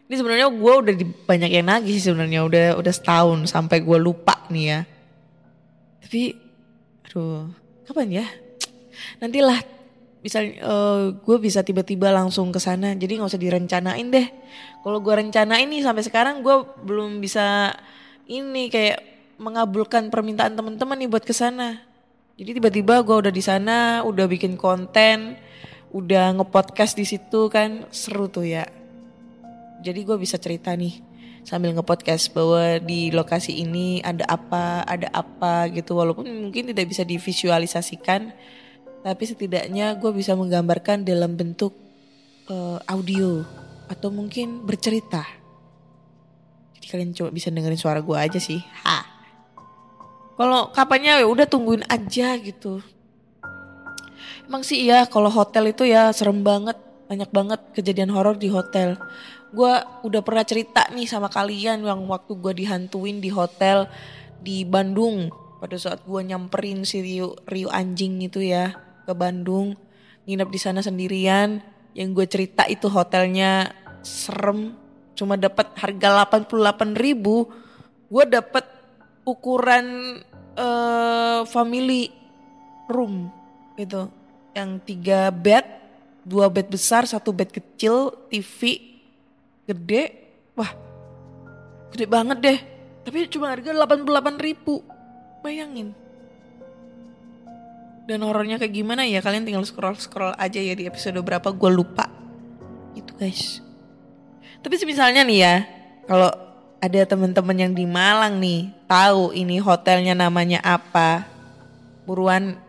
Ini 0.03 0.15
sebenarnya 0.21 0.47
gue 0.53 0.73
udah 0.85 0.93
di, 0.93 1.05
banyak 1.09 1.49
yang 1.49 1.65
nagih 1.65 1.97
sebenarnya 1.97 2.45
udah 2.45 2.67
udah 2.77 2.93
setahun 2.93 3.49
sampai 3.49 3.81
gue 3.81 3.97
lupa 3.97 4.45
nih 4.53 4.65
ya. 4.69 4.79
Tapi 6.05 6.37
aduh, 7.09 7.49
kapan 7.89 8.21
ya? 8.21 8.25
Nantilah 9.17 9.57
bisa 10.21 10.43
uh, 10.43 11.17
gue 11.17 11.37
bisa 11.41 11.65
tiba-tiba 11.65 12.13
langsung 12.13 12.53
ke 12.53 12.61
sana. 12.61 12.93
Jadi 12.93 13.17
nggak 13.17 13.31
usah 13.33 13.41
direncanain 13.41 14.05
deh. 14.13 14.27
Kalau 14.85 15.01
gue 15.01 15.13
rencanain 15.17 15.65
nih 15.65 15.81
sampai 15.81 16.03
sekarang 16.05 16.45
gue 16.45 16.61
belum 16.85 17.17
bisa 17.17 17.73
ini 18.29 18.69
kayak 18.69 19.01
mengabulkan 19.41 20.13
permintaan 20.13 20.53
teman-teman 20.53 20.99
nih 20.99 21.09
buat 21.09 21.25
ke 21.25 21.33
sana. 21.33 21.81
Jadi 22.37 22.61
tiba-tiba 22.61 23.01
gue 23.01 23.15
udah 23.17 23.33
di 23.33 23.41
sana, 23.41 24.05
udah 24.05 24.29
bikin 24.29 24.61
konten, 24.61 25.41
udah 25.89 26.37
ngepodcast 26.37 27.01
di 27.01 27.05
situ 27.07 27.49
kan 27.49 27.89
seru 27.89 28.29
tuh 28.29 28.45
ya. 28.45 28.82
Jadi 29.83 29.99
gue 30.07 30.15
bisa 30.15 30.39
cerita 30.39 30.71
nih 30.71 31.03
sambil 31.43 31.75
ngepodcast 31.75 32.31
bahwa 32.31 32.79
di 32.79 33.11
lokasi 33.11 33.59
ini 33.59 33.99
ada 33.99 34.23
apa, 34.31 34.87
ada 34.87 35.11
apa 35.11 35.67
gitu. 35.75 35.99
Walaupun 35.99 36.23
mungkin 36.23 36.71
tidak 36.71 36.87
bisa 36.87 37.03
divisualisasikan, 37.03 38.31
tapi 39.03 39.23
setidaknya 39.27 39.99
gue 39.99 40.11
bisa 40.15 40.33
menggambarkan 40.39 41.03
dalam 41.03 41.35
bentuk 41.35 41.75
uh, 42.47 42.79
audio 42.87 43.43
atau 43.91 44.09
mungkin 44.09 44.63
bercerita. 44.63 45.27
Jadi 46.79 46.85
kalian 46.87 47.11
coba 47.11 47.29
bisa 47.35 47.51
dengerin 47.51 47.79
suara 47.79 47.99
gue 47.99 48.15
aja 48.15 48.39
sih. 48.39 48.63
Ha. 48.87 48.97
Kalau 50.33 50.73
kapannya 50.73 51.21
ya 51.21 51.27
udah 51.27 51.45
tungguin 51.45 51.85
aja 51.91 52.39
gitu. 52.39 52.81
Emang 54.47 54.63
sih 54.65 54.87
iya 54.87 55.05
kalau 55.07 55.31
hotel 55.31 55.71
itu 55.71 55.87
ya 55.87 56.11
serem 56.11 56.41
banget, 56.41 56.75
banyak 57.07 57.29
banget 57.29 57.59
kejadian 57.75 58.11
horor 58.11 58.35
di 58.35 58.49
hotel. 58.49 58.97
Gue 59.53 59.73
udah 60.01 60.21
pernah 60.25 60.41
cerita 60.41 60.89
nih 60.89 61.05
sama 61.05 61.29
kalian 61.29 61.85
yang 61.85 62.01
waktu 62.09 62.33
gue 62.41 62.65
dihantuin 62.65 63.21
di 63.21 63.29
hotel 63.29 63.85
di 64.41 64.65
Bandung. 64.65 65.29
Pada 65.61 65.77
saat 65.77 66.01
gue 66.03 66.21
nyamperin 66.25 66.81
si 66.83 67.05
Rio, 67.05 67.37
Rio 67.45 67.69
anjing 67.69 68.17
itu 68.25 68.41
ya 68.41 68.73
ke 69.05 69.13
Bandung. 69.13 69.77
Nginep 70.25 70.49
di 70.49 70.59
sana 70.59 70.81
sendirian. 70.81 71.61
Yang 71.93 72.09
gue 72.17 72.25
cerita 72.25 72.65
itu 72.65 72.89
hotelnya 72.89 73.69
serem. 74.01 74.73
Cuma 75.13 75.37
dapat 75.37 75.69
harga 75.77 76.25
88 76.25 76.97
ribu. 76.97 77.45
Gue 78.09 78.25
dapat 78.25 78.65
ukuran 79.21 80.17
uh, 80.57 81.45
family 81.45 82.09
room 82.89 83.29
gitu. 83.77 84.09
Yang 84.57 84.69
tiga 84.89 85.29
bed 85.29 85.65
dua 86.23 86.47
bed 86.47 86.71
besar 86.71 87.03
satu 87.05 87.35
bed 87.35 87.51
kecil 87.51 88.15
TV 88.31 88.92
gede 89.63 90.03
wah 90.57 90.71
gede 91.93 92.05
banget 92.09 92.37
deh. 92.41 92.59
Tapi 93.03 93.27
cuma 93.27 93.51
harga 93.51 93.75
88 93.75 94.39
ribu. 94.39 94.81
Bayangin. 95.43 95.91
Dan 98.03 98.23
horornya 98.23 98.59
kayak 98.59 98.73
gimana 98.73 99.03
ya? 99.07 99.19
Kalian 99.19 99.47
tinggal 99.47 99.63
scroll 99.67 99.95
scroll 99.99 100.35
aja 100.35 100.59
ya 100.59 100.75
di 100.75 100.87
episode 100.87 101.19
berapa 101.19 101.51
gue 101.51 101.71
lupa. 101.71 102.07
Itu 102.95 103.11
guys. 103.15 103.59
Tapi 104.63 104.75
misalnya 104.87 105.27
nih 105.27 105.39
ya 105.39 105.55
kalau 106.07 106.31
ada 106.83 107.01
teman-teman 107.07 107.55
yang 107.55 107.71
di 107.75 107.87
Malang 107.87 108.39
nih 108.43 108.71
tahu 108.87 109.31
ini 109.31 109.59
hotelnya 109.59 110.15
namanya 110.15 110.59
apa 110.63 111.27
buruan 112.03 112.59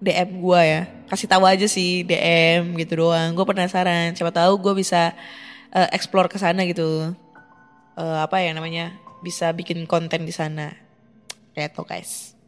DM 0.00 0.40
gue 0.40 0.60
ya. 0.64 0.82
Kasih 1.08 1.28
tahu 1.28 1.44
aja 1.48 1.64
sih 1.64 2.04
DM 2.04 2.76
gitu 2.76 3.04
doang. 3.04 3.32
Gue 3.32 3.44
penasaran. 3.48 4.12
Siapa 4.12 4.32
tahu 4.32 4.60
gue 4.60 4.84
bisa 4.84 5.16
uh, 5.74 5.88
explore 5.92 6.30
ke 6.30 6.38
sana 6.40 6.64
gitu 6.68 7.12
uh, 7.98 8.18
apa 8.22 8.40
ya 8.40 8.54
namanya 8.54 8.94
bisa 9.24 9.50
bikin 9.50 9.84
konten 9.84 10.24
di 10.24 10.32
sana 10.32 10.72
gitu 11.56 11.82
guys 11.82 12.38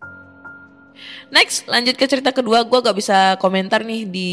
Next, 1.31 1.67
lanjut 1.71 1.97
ke 1.97 2.05
cerita 2.05 2.35
kedua. 2.35 2.67
Gue 2.67 2.81
gak 2.83 2.97
bisa 2.97 3.39
komentar 3.41 3.83
nih 3.87 4.05
di 4.05 4.31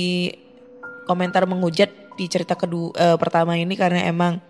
komentar 1.07 1.47
menghujat 1.47 2.19
di 2.19 2.25
cerita 2.27 2.57
kedua 2.57 2.91
uh, 2.97 3.17
pertama 3.21 3.55
ini 3.55 3.77
karena 3.77 4.03
emang 4.03 4.41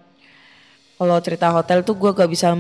Kalau 0.98 1.22
cerita 1.22 1.54
hotel 1.54 1.86
tuh 1.86 1.94
gue 1.94 2.10
gak 2.10 2.26
bisa 2.26 2.58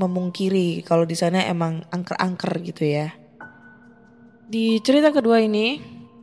memungkiri 0.00 0.80
kalau 0.80 1.04
di 1.04 1.12
sana 1.12 1.44
emang 1.44 1.84
angker-angker 1.92 2.64
gitu 2.64 2.88
ya. 2.88 3.12
Di 4.48 4.80
cerita 4.80 5.12
kedua 5.12 5.44
ini 5.44 5.76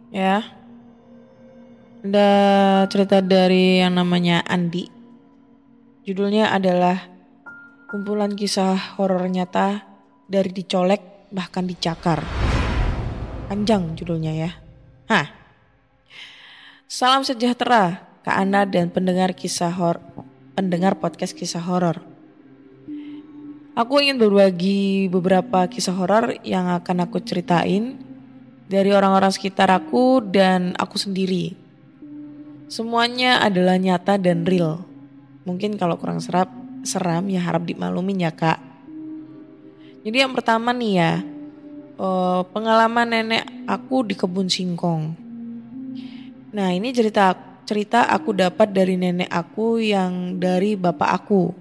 ya 0.09 0.41
ada 2.03 2.83
cerita 2.91 3.23
dari 3.23 3.79
yang 3.79 3.95
namanya 3.95 4.43
Andi. 4.43 4.91
Judulnya 6.03 6.51
adalah 6.51 6.99
kumpulan 7.87 8.35
kisah 8.35 8.99
horor 8.99 9.23
nyata 9.31 9.87
dari 10.27 10.51
dicolek 10.51 11.31
bahkan 11.31 11.63
dicakar. 11.63 12.19
Panjang 13.47 13.95
judulnya 13.95 14.35
ya. 14.35 14.51
Hah. 15.07 15.31
Salam 16.91 17.23
sejahtera 17.23 18.03
ke 18.19 18.31
Anda 18.35 18.67
dan 18.67 18.91
pendengar 18.91 19.31
kisah 19.31 19.71
hor 19.71 20.03
pendengar 20.59 20.99
podcast 20.99 21.31
kisah 21.31 21.63
horor. 21.63 22.03
Aku 23.79 24.03
ingin 24.03 24.19
berbagi 24.19 25.07
beberapa 25.07 25.71
kisah 25.71 25.95
horor 25.95 26.35
yang 26.43 26.67
akan 26.67 27.07
aku 27.07 27.23
ceritain 27.23 27.95
dari 28.67 28.91
orang-orang 28.91 29.31
sekitar 29.31 29.71
aku 29.71 30.19
dan 30.19 30.75
aku 30.75 30.99
sendiri. 30.99 31.62
Semuanya 32.73 33.37
adalah 33.37 33.77
nyata 33.77 34.17
dan 34.17 34.49
real. 34.49 34.81
Mungkin 35.45 35.77
kalau 35.77 35.93
kurang 35.93 36.17
serap, 36.17 36.49
seram 36.81 37.29
ya 37.29 37.37
harap 37.37 37.69
dimaklumin 37.69 38.25
ya 38.25 38.33
kak. 38.33 38.57
Jadi 40.01 40.17
yang 40.17 40.33
pertama 40.33 40.73
nih 40.73 40.93
ya, 40.97 41.21
eh, 42.01 42.41
pengalaman 42.49 43.13
nenek 43.13 43.45
aku 43.69 44.09
di 44.09 44.17
kebun 44.17 44.49
singkong. 44.49 45.13
Nah 46.49 46.73
ini 46.73 46.89
cerita 46.89 47.37
cerita 47.61 48.09
aku 48.09 48.33
dapat 48.33 48.73
dari 48.73 48.97
nenek 48.97 49.29
aku 49.29 49.77
yang 49.77 50.41
dari 50.41 50.73
bapak 50.73 51.09
aku. 51.13 51.53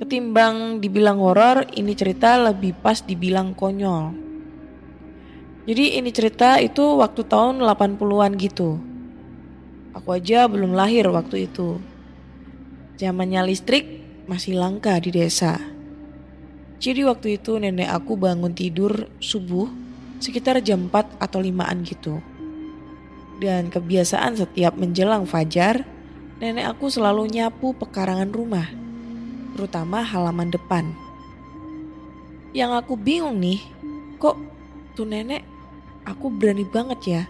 Ketimbang 0.00 0.80
dibilang 0.80 1.20
horor, 1.20 1.68
ini 1.76 1.92
cerita 1.92 2.40
lebih 2.40 2.72
pas 2.72 3.04
dibilang 3.04 3.52
konyol. 3.52 4.16
Jadi 5.68 6.00
ini 6.00 6.08
cerita 6.08 6.56
itu 6.56 7.04
waktu 7.04 7.20
tahun 7.28 7.60
80-an 7.60 8.32
gitu. 8.40 8.87
Aku 9.98 10.14
aja 10.14 10.46
belum 10.46 10.78
lahir 10.78 11.10
waktu 11.10 11.50
itu. 11.50 11.82
Zamannya 13.02 13.42
listrik 13.50 13.98
masih 14.30 14.54
langka 14.54 14.94
di 15.02 15.10
desa. 15.10 15.58
Jadi 16.78 17.02
waktu 17.02 17.42
itu 17.42 17.58
nenek 17.58 17.90
aku 17.90 18.14
bangun 18.14 18.54
tidur 18.54 19.10
subuh 19.18 19.66
sekitar 20.22 20.62
jam 20.62 20.86
4 20.86 21.18
atau 21.18 21.42
5an 21.42 21.82
gitu. 21.82 22.22
Dan 23.42 23.74
kebiasaan 23.74 24.38
setiap 24.38 24.78
menjelang 24.78 25.26
fajar, 25.26 25.82
nenek 26.38 26.70
aku 26.70 26.86
selalu 26.86 27.26
nyapu 27.26 27.74
pekarangan 27.74 28.30
rumah 28.30 28.66
terutama 29.58 30.06
halaman 30.06 30.54
depan. 30.54 30.94
Yang 32.54 32.78
aku 32.78 32.94
bingung 32.94 33.42
nih, 33.42 33.58
kok 34.22 34.38
tuh 34.94 35.02
nenek 35.02 35.42
aku 36.06 36.30
berani 36.30 36.62
banget 36.62 37.00
ya. 37.02 37.22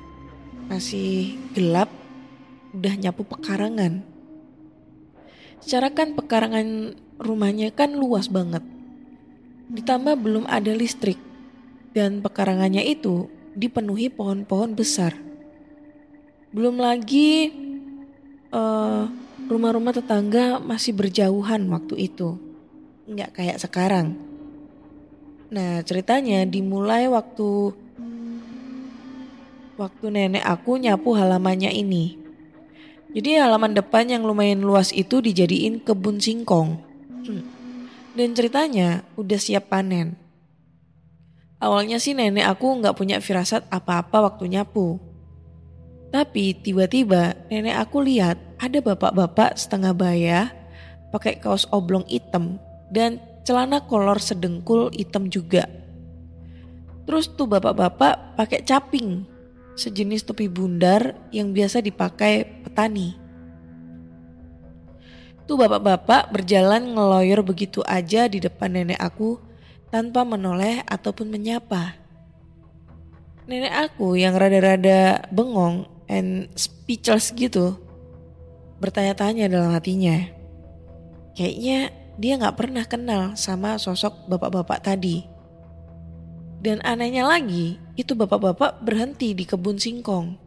Masih 0.68 1.40
gelap, 1.56 1.88
udah 2.74 2.94
nyapu 3.00 3.24
pekarangan. 3.24 4.04
Secara 5.58 5.90
kan 5.92 6.14
pekarangan 6.14 6.94
rumahnya 7.18 7.74
kan 7.74 7.96
luas 7.96 8.30
banget. 8.30 8.62
Ditambah 9.68 10.16
belum 10.20 10.44
ada 10.48 10.72
listrik. 10.72 11.18
Dan 11.92 12.22
pekarangannya 12.22 12.84
itu 12.84 13.26
dipenuhi 13.58 14.12
pohon-pohon 14.12 14.76
besar. 14.78 15.18
Belum 16.54 16.78
lagi 16.78 17.50
uh, 18.54 19.10
rumah-rumah 19.48 19.96
tetangga 19.96 20.62
masih 20.62 20.94
berjauhan 20.94 21.66
waktu 21.72 22.06
itu. 22.06 22.38
Nggak 23.08 23.34
kayak 23.34 23.58
sekarang. 23.58 24.14
Nah 25.48 25.80
ceritanya 25.82 26.44
dimulai 26.44 27.08
waktu 27.08 27.72
waktu 29.80 30.06
nenek 30.12 30.44
aku 30.44 30.76
nyapu 30.76 31.16
halamannya 31.16 31.72
ini. 31.72 32.27
Jadi 33.08 33.40
halaman 33.40 33.72
depan 33.72 34.04
yang 34.04 34.22
lumayan 34.28 34.60
luas 34.60 34.92
itu 34.92 35.24
dijadiin 35.24 35.80
kebun 35.80 36.20
singkong. 36.20 36.76
Hmm. 37.24 37.42
Dan 38.12 38.36
ceritanya 38.36 39.06
udah 39.16 39.38
siap 39.40 39.72
panen. 39.72 40.18
Awalnya 41.58 41.98
sih 41.98 42.14
nenek 42.14 42.46
aku 42.46 42.78
nggak 42.78 42.94
punya 42.94 43.18
firasat 43.18 43.66
apa-apa 43.72 44.30
waktu 44.30 44.46
nyapu. 44.52 45.00
Tapi 46.08 46.54
tiba-tiba 46.54 47.34
nenek 47.50 47.76
aku 47.80 48.04
lihat 48.04 48.38
ada 48.60 48.78
bapak-bapak 48.78 49.58
setengah 49.58 49.92
baya 49.92 50.52
pakai 51.10 51.40
kaos 51.40 51.64
oblong 51.72 52.04
hitam 52.06 52.60
dan 52.92 53.20
celana 53.42 53.80
kolor 53.88 54.20
sedengkul 54.20 54.92
hitam 54.92 55.32
juga. 55.32 55.64
Terus 57.08 57.32
tuh 57.32 57.48
bapak-bapak 57.48 58.36
pakai 58.36 58.60
caping, 58.68 59.24
sejenis 59.78 60.26
topi 60.26 60.50
bundar 60.50 61.14
yang 61.30 61.54
biasa 61.54 61.78
dipakai 61.78 62.66
petani. 62.66 63.14
Tuh 65.46 65.56
bapak-bapak 65.56 66.34
berjalan 66.34 66.92
ngeloyor 66.92 67.40
begitu 67.40 67.80
aja 67.86 68.28
di 68.28 68.42
depan 68.42 68.68
nenek 68.74 69.00
aku 69.00 69.40
tanpa 69.88 70.26
menoleh 70.26 70.84
ataupun 70.84 71.32
menyapa. 71.32 71.96
Nenek 73.48 73.88
aku 73.88 74.18
yang 74.20 74.36
rada-rada 74.36 75.24
bengong 75.32 75.88
and 76.10 76.52
speechless 76.52 77.32
gitu. 77.32 77.80
Bertanya-tanya 78.82 79.48
dalam 79.48 79.72
hatinya. 79.72 80.20
Kayaknya 81.32 81.96
dia 82.20 82.34
gak 82.36 82.58
pernah 82.58 82.84
kenal 82.84 83.22
sama 83.38 83.80
sosok 83.80 84.28
bapak-bapak 84.28 84.84
tadi. 84.84 85.24
Dan 86.60 86.82
anehnya 86.84 87.24
lagi, 87.24 87.80
itu 87.98 88.14
bapak-bapak 88.14 88.78
berhenti 88.78 89.34
di 89.34 89.42
kebun 89.42 89.74
singkong. 89.74 90.38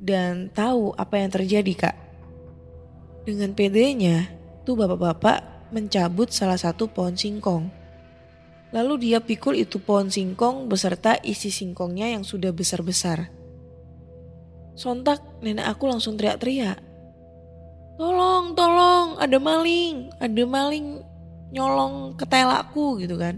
Dan 0.00 0.48
tahu 0.48 0.96
apa 0.96 1.20
yang 1.20 1.28
terjadi 1.28 1.72
kak. 1.76 1.96
Dengan 3.28 3.52
pedenya, 3.52 4.32
tuh 4.64 4.74
bapak-bapak 4.74 5.70
mencabut 5.76 6.32
salah 6.32 6.56
satu 6.56 6.88
pohon 6.88 7.14
singkong. 7.14 7.68
Lalu 8.72 9.12
dia 9.12 9.20
pikul 9.20 9.60
itu 9.60 9.76
pohon 9.76 10.08
singkong 10.08 10.72
beserta 10.72 11.20
isi 11.20 11.52
singkongnya 11.52 12.16
yang 12.16 12.24
sudah 12.24 12.48
besar-besar. 12.50 13.28
Sontak 14.72 15.20
nenek 15.44 15.68
aku 15.68 15.84
langsung 15.84 16.16
teriak-teriak. 16.16 16.80
Tolong, 18.00 18.56
tolong, 18.56 19.20
ada 19.20 19.36
maling, 19.36 20.08
ada 20.16 20.42
maling 20.48 21.04
nyolong 21.52 22.16
ketelaku 22.16 23.04
gitu 23.04 23.20
kan. 23.20 23.36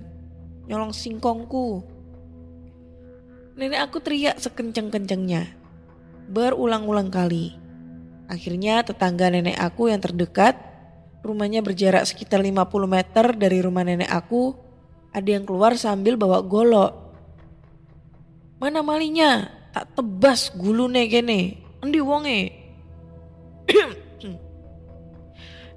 Nyolong 0.70 0.94
singkongku. 0.94 1.93
Nenek 3.54 3.80
aku 3.86 4.02
teriak 4.02 4.38
sekenceng-kencengnya. 4.42 5.50
Berulang-ulang 6.30 7.10
kali. 7.10 7.54
Akhirnya 8.26 8.82
tetangga 8.82 9.30
nenek 9.30 9.58
aku 9.60 9.92
yang 9.92 10.00
terdekat, 10.02 10.58
rumahnya 11.22 11.60
berjarak 11.60 12.08
sekitar 12.08 12.42
50 12.42 12.66
meter 12.88 13.26
dari 13.36 13.58
rumah 13.62 13.86
nenek 13.86 14.10
aku, 14.10 14.56
ada 15.14 15.28
yang 15.28 15.46
keluar 15.46 15.78
sambil 15.78 16.18
bawa 16.18 16.42
golok. 16.42 16.92
Mana 18.58 18.80
malingnya? 18.80 19.64
tak 19.74 19.90
tebas 19.98 20.54
gulune 20.54 21.10
kene. 21.10 21.58
Endi 21.82 21.98
wonge? 21.98 22.54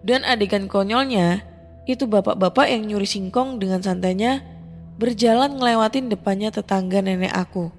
Dan 0.07 0.21
adegan 0.21 0.69
konyolnya, 0.69 1.41
itu 1.89 2.05
bapak-bapak 2.05 2.69
yang 2.69 2.85
nyuri 2.85 3.09
singkong 3.09 3.57
dengan 3.57 3.81
santainya 3.81 4.45
berjalan 4.97 5.53
ngelewatin 5.55 6.09
depannya 6.09 6.49
tetangga 6.49 6.99
nenek 7.05 7.31
aku. 7.31 7.69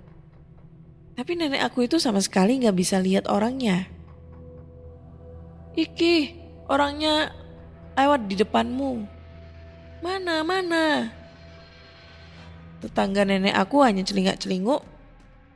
Tapi 1.18 1.34
nenek 1.34 1.66
aku 1.66 1.90
itu 1.90 1.98
sama 1.98 2.22
sekali 2.22 2.62
gak 2.62 2.78
bisa 2.78 3.02
lihat 3.02 3.26
orangnya. 3.26 3.90
Iki, 5.74 6.16
orangnya 6.70 7.34
lewat 7.98 8.30
di 8.30 8.38
depanmu. 8.38 9.02
Mana, 9.98 10.46
mana? 10.46 11.10
Tetangga 12.78 13.26
nenek 13.26 13.58
aku 13.58 13.82
hanya 13.82 14.06
celingak-celinguk 14.06 14.86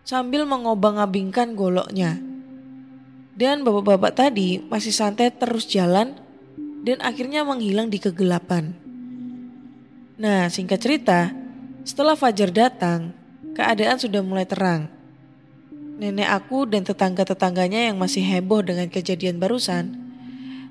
sambil 0.03 0.43
mengobang-abingkan 0.43 1.55
goloknya. 1.55 2.19
Dan 3.39 3.63
bapak-bapak 3.63 4.19
tadi 4.19 4.59
masih 4.67 4.91
santai 4.91 5.31
terus 5.31 5.71
jalan 5.71 6.19
dan 6.83 6.99
akhirnya 7.07 7.47
menghilang 7.47 7.87
di 7.87 8.03
kegelapan. 8.03 8.75
Nah 10.19 10.51
singkat 10.51 10.83
cerita, 10.83 11.31
setelah 11.83 12.15
Fajar 12.15 12.55
datang, 12.55 13.11
keadaan 13.59 13.99
sudah 13.99 14.23
mulai 14.23 14.47
terang. 14.47 14.87
Nenek 15.99 16.31
aku 16.31 16.67
dan 16.67 16.87
tetangga-tetangganya 16.87 17.91
yang 17.91 17.99
masih 17.99 18.23
heboh 18.23 18.63
dengan 18.63 18.87
kejadian 18.91 19.39
barusan, 19.43 19.95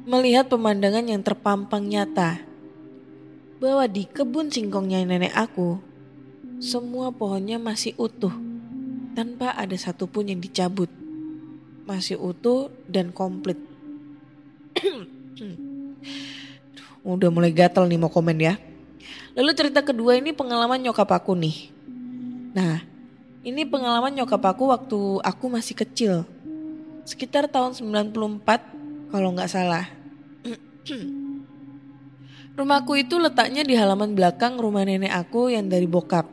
melihat 0.08 0.47
pemandangan 0.47 1.08
yang 1.08 1.19
terpampang 1.24 1.88
nyata. 1.88 2.39
Bahwa 3.62 3.86
di 3.86 4.10
kebun 4.10 4.50
singkongnya 4.50 5.06
nenek 5.06 5.36
aku, 5.36 5.78
semua 6.63 7.13
pohonnya 7.13 7.62
masih 7.62 7.93
utuh 8.00 8.34
tanpa 9.13 9.54
ada 9.54 9.76
satupun 9.76 10.32
yang 10.32 10.39
dicabut. 10.39 10.89
Masih 11.86 12.17
utuh 12.17 12.71
dan 12.88 13.12
komplit. 13.12 13.60
udah 17.02 17.30
mulai 17.34 17.52
gatel 17.52 17.89
nih 17.89 18.00
mau 18.00 18.13
komen 18.13 18.38
ya. 18.39 18.56
Lalu 19.32 19.52
cerita 19.56 19.80
kedua 19.80 20.20
ini 20.20 20.36
pengalaman 20.36 20.84
nyokap 20.84 21.08
aku 21.08 21.39
nih. 21.39 21.72
Nah, 22.52 22.84
ini 23.48 23.63
pengalaman 23.63 24.12
nyokap 24.12 24.44
aku 24.44 24.70
waktu 24.70 25.00
aku 25.24 25.46
masih 25.48 25.74
kecil. 25.74 26.28
Sekitar 27.08 27.48
tahun 27.48 27.74
94 27.74 28.12
kalau 29.08 29.32
nggak 29.32 29.52
salah. 29.52 29.88
Rumahku 32.60 33.00
itu 33.00 33.15
letaknya 33.15 33.63
di 33.63 33.80
halaman 33.80 34.12
belakang 34.12 34.60
rumah 34.60 34.84
nenek 34.84 35.15
aku 35.15 35.48
yang 35.48 35.72
dari 35.72 35.88
bokap. 35.88 36.28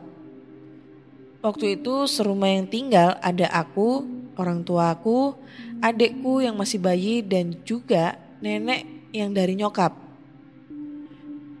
Waktu 1.39 1.79
itu 1.79 2.03
serumah 2.03 2.51
yang 2.51 2.67
tinggal 2.67 3.15
ada 3.23 3.47
aku, 3.47 4.03
orang 4.35 4.59
tua 4.67 4.91
aku, 4.91 5.39
adekku 5.79 6.43
yang 6.43 6.59
masih 6.59 6.83
bayi 6.83 7.23
dan 7.23 7.55
juga 7.63 8.19
nenek 8.43 8.83
yang 9.15 9.31
dari 9.31 9.55
nyokap. 9.55 10.08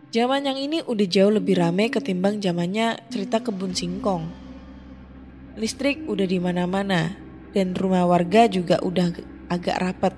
Zaman 0.09 0.41
yang 0.41 0.57
ini 0.57 0.81
udah 0.81 1.05
jauh 1.05 1.29
lebih 1.29 1.61
rame 1.61 1.93
ketimbang 1.93 2.41
zamannya 2.41 2.97
cerita 3.13 3.45
kebun 3.45 3.77
singkong. 3.77 4.25
Listrik 5.53 6.01
udah 6.09 6.25
di 6.25 6.41
mana-mana 6.41 7.13
dan 7.53 7.77
rumah 7.77 8.09
warga 8.09 8.49
juga 8.49 8.81
udah 8.81 9.13
agak 9.53 9.77
rapat. 9.77 10.13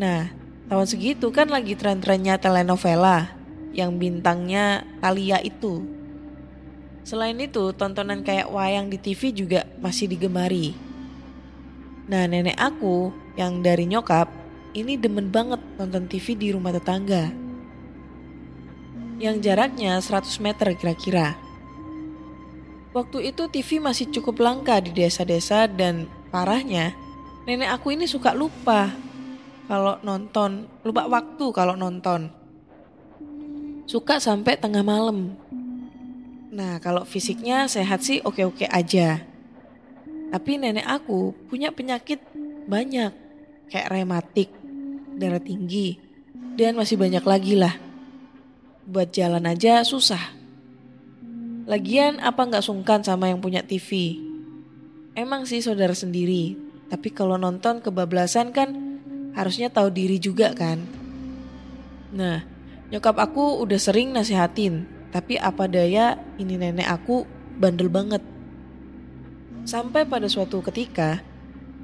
Nah, 0.00 0.32
tahun 0.64 0.88
segitu 0.88 1.28
kan 1.28 1.52
lagi 1.52 1.76
tren-trennya 1.76 2.40
telenovela 2.40 3.36
yang 3.76 4.00
bintangnya 4.00 4.80
Alia 5.04 5.44
itu. 5.44 5.84
Selain 7.04 7.36
itu, 7.36 7.76
tontonan 7.76 8.24
kayak 8.24 8.48
wayang 8.48 8.88
di 8.88 8.96
TV 8.96 9.28
juga 9.28 9.68
masih 9.76 10.08
digemari. 10.08 10.72
Nah, 12.08 12.24
nenek 12.24 12.56
aku 12.56 13.12
yang 13.36 13.60
dari 13.60 13.84
nyokap 13.84 14.32
ini 14.72 14.96
demen 14.96 15.28
banget 15.28 15.60
nonton 15.76 16.08
TV 16.08 16.32
di 16.32 16.48
rumah 16.56 16.72
tetangga. 16.72 17.47
Yang 19.18 19.36
jaraknya 19.50 19.98
100 19.98 20.38
meter 20.38 20.72
kira-kira. 20.78 21.34
Waktu 22.94 23.34
itu 23.34 23.50
TV 23.50 23.82
masih 23.82 24.08
cukup 24.14 24.40
langka 24.40 24.80
di 24.80 24.94
desa-desa 24.94 25.68
dan 25.68 26.08
parahnya 26.32 26.94
nenek 27.44 27.70
aku 27.74 27.94
ini 27.94 28.04
suka 28.04 28.32
lupa 28.32 28.92
kalau 29.68 30.00
nonton, 30.00 30.64
lupa 30.80 31.04
waktu 31.04 31.46
kalau 31.52 31.76
nonton. 31.76 32.32
Suka 33.84 34.16
sampai 34.16 34.56
tengah 34.56 34.80
malam. 34.80 35.36
Nah, 36.48 36.80
kalau 36.80 37.04
fisiknya 37.04 37.68
sehat 37.68 38.00
sih 38.00 38.24
oke-oke 38.24 38.64
aja. 38.64 39.20
Tapi 40.32 40.56
nenek 40.56 40.88
aku 40.88 41.36
punya 41.52 41.68
penyakit 41.68 42.20
banyak, 42.68 43.12
kayak 43.68 43.92
rematik, 43.92 44.48
darah 45.16 45.40
tinggi, 45.40 46.00
dan 46.56 46.76
masih 46.76 46.96
banyak 46.96 47.24
lagi 47.24 47.56
lah. 47.56 47.87
Buat 48.88 49.12
jalan 49.12 49.44
aja 49.44 49.84
susah. 49.84 50.32
Lagian 51.68 52.24
apa 52.24 52.48
nggak 52.48 52.64
sungkan 52.64 53.04
sama 53.04 53.28
yang 53.28 53.36
punya 53.36 53.60
TV? 53.60 54.16
Emang 55.12 55.44
sih 55.44 55.60
saudara 55.60 55.92
sendiri, 55.92 56.56
tapi 56.88 57.12
kalau 57.12 57.36
nonton 57.36 57.84
kebablasan 57.84 58.48
kan 58.48 58.72
harusnya 59.36 59.68
tahu 59.68 59.92
diri 59.92 60.16
juga 60.16 60.56
kan. 60.56 60.80
Nah, 62.16 62.48
nyokap 62.88 63.20
aku 63.20 63.60
udah 63.60 63.76
sering 63.76 64.16
nasihatin, 64.16 64.88
tapi 65.12 65.36
apa 65.36 65.68
daya 65.68 66.16
ini 66.40 66.56
nenek 66.56 66.88
aku 66.88 67.28
bandel 67.60 67.92
banget. 67.92 68.24
Sampai 69.68 70.08
pada 70.08 70.32
suatu 70.32 70.64
ketika, 70.64 71.20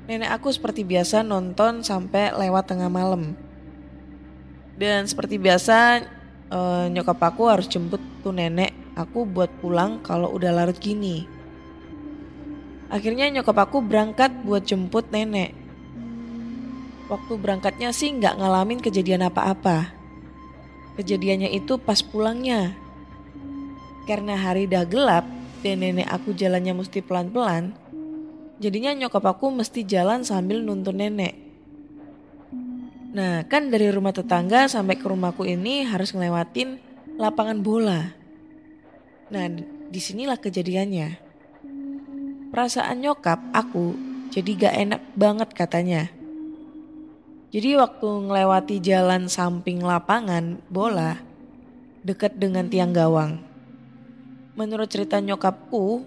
nenek 0.08 0.32
aku 0.40 0.48
seperti 0.48 0.88
biasa 0.88 1.20
nonton 1.20 1.84
sampai 1.84 2.32
lewat 2.32 2.64
tengah 2.64 2.88
malam. 2.88 3.36
Dan 4.80 5.04
seperti 5.04 5.36
biasa, 5.36 6.08
eh, 6.50 6.86
nyokap 6.90 7.20
aku 7.20 7.48
harus 7.48 7.70
jemput 7.70 8.00
tuh 8.20 8.32
nenek 8.34 8.84
aku 8.94 9.26
buat 9.26 9.50
pulang 9.58 10.00
kalau 10.00 10.30
udah 10.32 10.50
larut 10.54 10.78
gini. 10.78 11.26
Akhirnya 12.88 13.26
nyokap 13.30 13.68
aku 13.70 13.82
berangkat 13.82 14.30
buat 14.46 14.62
jemput 14.62 15.10
nenek. 15.10 15.54
Waktu 17.10 17.32
berangkatnya 17.36 17.92
sih 17.92 18.14
nggak 18.16 18.38
ngalamin 18.40 18.80
kejadian 18.80 19.28
apa-apa. 19.28 19.92
Kejadiannya 20.94 21.52
itu 21.52 21.76
pas 21.76 22.00
pulangnya. 22.00 22.78
Karena 24.06 24.38
hari 24.38 24.70
dah 24.70 24.86
gelap 24.86 25.26
dan 25.64 25.80
nenek 25.80 26.06
aku 26.06 26.36
jalannya 26.36 26.76
mesti 26.76 27.00
pelan-pelan, 27.00 27.72
jadinya 28.60 28.92
nyokap 28.94 29.24
aku 29.36 29.48
mesti 29.48 29.82
jalan 29.84 30.22
sambil 30.22 30.60
nuntun 30.60 31.00
nenek. 31.00 31.43
Nah, 33.14 33.46
kan 33.46 33.70
dari 33.70 33.94
rumah 33.94 34.10
tetangga 34.10 34.66
sampai 34.66 34.98
ke 34.98 35.06
rumahku 35.06 35.46
ini 35.46 35.86
harus 35.86 36.10
ngelewatin 36.10 36.82
lapangan 37.14 37.62
bola. 37.62 38.10
Nah, 39.30 39.46
di 39.86 40.00
sinilah 40.02 40.34
kejadiannya. 40.34 41.22
Perasaan 42.50 42.98
nyokap 42.98 43.38
aku 43.54 43.94
jadi 44.34 44.50
gak 44.66 44.74
enak 44.82 45.02
banget 45.14 45.48
katanya. 45.54 46.02
Jadi 47.54 47.78
waktu 47.78 48.08
ngelewati 48.26 48.82
jalan 48.82 49.30
samping 49.30 49.78
lapangan 49.78 50.58
bola 50.66 51.22
dekat 52.02 52.34
dengan 52.34 52.66
tiang 52.66 52.90
gawang. 52.90 53.38
Menurut 54.58 54.90
cerita 54.90 55.22
nyokapku, 55.22 56.02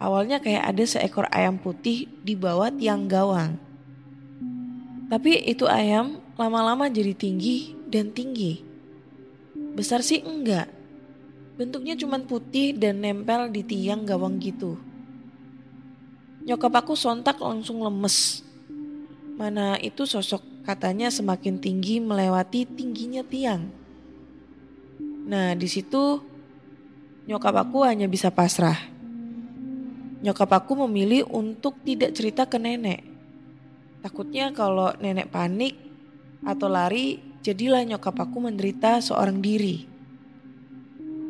awalnya 0.00 0.40
kayak 0.40 0.64
ada 0.64 0.84
seekor 0.88 1.28
ayam 1.28 1.60
putih 1.60 2.08
di 2.24 2.32
bawah 2.32 2.72
tiang 2.72 3.04
gawang. 3.04 3.60
Tapi 5.12 5.44
itu 5.44 5.68
ayam 5.68 6.21
lama-lama 6.36 6.88
jadi 6.88 7.12
tinggi 7.12 7.76
dan 7.88 8.12
tinggi. 8.12 8.64
Besar 9.76 10.00
sih 10.00 10.24
enggak. 10.24 10.68
Bentuknya 11.56 11.92
cuma 11.96 12.16
putih 12.20 12.72
dan 12.72 13.04
nempel 13.04 13.52
di 13.52 13.60
tiang 13.60 14.08
gawang 14.08 14.40
gitu. 14.40 14.80
Nyokap 16.42 16.84
aku 16.84 16.96
sontak 16.96 17.38
langsung 17.38 17.84
lemes. 17.84 18.40
Mana 19.36 19.76
itu 19.78 20.08
sosok 20.08 20.42
katanya 20.64 21.12
semakin 21.12 21.60
tinggi 21.60 22.00
melewati 22.00 22.64
tingginya 22.66 23.22
tiang. 23.22 23.68
Nah 25.28 25.54
di 25.54 25.68
situ 25.68 26.18
nyokap 27.28 27.68
aku 27.68 27.84
hanya 27.84 28.08
bisa 28.08 28.32
pasrah. 28.32 28.90
Nyokap 30.22 30.50
aku 30.64 30.86
memilih 30.86 31.28
untuk 31.28 31.78
tidak 31.82 32.14
cerita 32.16 32.46
ke 32.48 32.56
nenek. 32.56 33.04
Takutnya 34.02 34.50
kalau 34.50 34.90
nenek 34.98 35.30
panik 35.30 35.91
atau 36.42 36.66
lari, 36.66 37.22
jadilah 37.42 37.82
nyokap 37.86 38.14
aku 38.18 38.38
menderita 38.42 38.98
seorang 39.02 39.38
diri. 39.42 39.86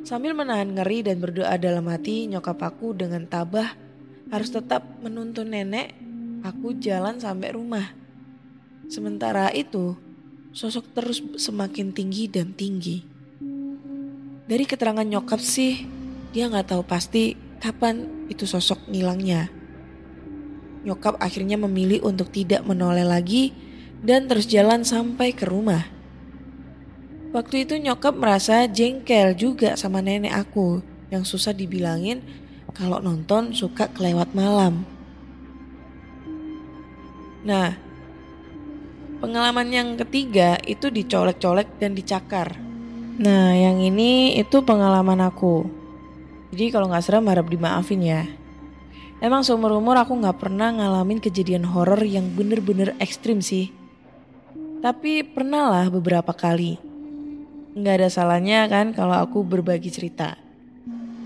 Sambil 0.02 0.34
menahan 0.34 0.74
ngeri 0.74 1.06
dan 1.06 1.22
berdoa 1.22 1.54
dalam 1.56 1.86
hati, 1.86 2.26
nyokap 2.26 2.58
aku 2.58 2.90
dengan 2.96 3.22
tabah 3.28 3.78
harus 4.32 4.50
tetap 4.50 4.82
menuntun 5.04 5.52
nenek 5.52 5.94
aku 6.42 6.74
jalan 6.80 7.22
sampai 7.22 7.54
rumah. 7.54 7.94
Sementara 8.90 9.48
itu, 9.54 9.94
sosok 10.50 10.90
terus 10.92 11.22
semakin 11.38 11.94
tinggi 11.94 12.26
dan 12.26 12.50
tinggi. 12.52 13.04
Dari 14.42 14.64
keterangan 14.66 15.06
nyokap 15.06 15.38
sih, 15.38 15.86
dia 16.34 16.50
nggak 16.50 16.74
tahu 16.74 16.82
pasti 16.82 17.38
kapan 17.62 18.26
itu 18.26 18.42
sosok 18.44 18.90
ngilangnya. 18.90 19.48
Nyokap 20.82 21.22
akhirnya 21.22 21.54
memilih 21.62 22.02
untuk 22.02 22.34
tidak 22.34 22.66
menoleh 22.66 23.06
lagi 23.06 23.54
dan 24.02 24.26
terus 24.26 24.50
jalan 24.50 24.82
sampai 24.82 25.30
ke 25.32 25.46
rumah. 25.46 25.86
Waktu 27.32 27.64
itu 27.64 27.80
nyokap 27.80 28.12
merasa 28.12 28.68
jengkel 28.68 29.32
juga 29.32 29.72
sama 29.78 30.04
nenek 30.04 30.36
aku 30.36 30.84
yang 31.08 31.24
susah 31.24 31.56
dibilangin 31.56 32.20
kalau 32.76 33.00
nonton 33.00 33.56
suka 33.56 33.88
kelewat 33.88 34.36
malam. 34.36 34.84
Nah, 37.42 37.72
pengalaman 39.24 39.68
yang 39.72 39.88
ketiga 39.96 40.60
itu 40.68 40.92
dicolek-colek 40.92 41.80
dan 41.80 41.96
dicakar. 41.96 42.54
Nah, 43.16 43.56
yang 43.56 43.80
ini 43.80 44.36
itu 44.36 44.60
pengalaman 44.60 45.24
aku. 45.24 45.64
Jadi 46.52 46.68
kalau 46.68 46.92
nggak 46.92 47.04
serem 47.04 47.28
harap 47.32 47.48
dimaafin 47.48 48.00
ya. 48.04 48.22
Emang 49.22 49.40
seumur 49.40 49.72
umur 49.72 49.96
aku 49.96 50.18
nggak 50.18 50.36
pernah 50.36 50.68
ngalamin 50.74 51.22
kejadian 51.22 51.64
horor 51.64 52.02
yang 52.04 52.28
bener-bener 52.36 52.92
ekstrim 53.00 53.40
sih. 53.40 53.81
Tapi 54.82 55.22
pernah 55.22 55.70
lah 55.70 55.86
beberapa 55.86 56.34
kali. 56.34 56.74
Nggak 57.78 57.94
ada 58.02 58.08
salahnya 58.10 58.66
kan 58.66 58.90
kalau 58.90 59.14
aku 59.14 59.46
berbagi 59.46 59.94
cerita. 59.94 60.34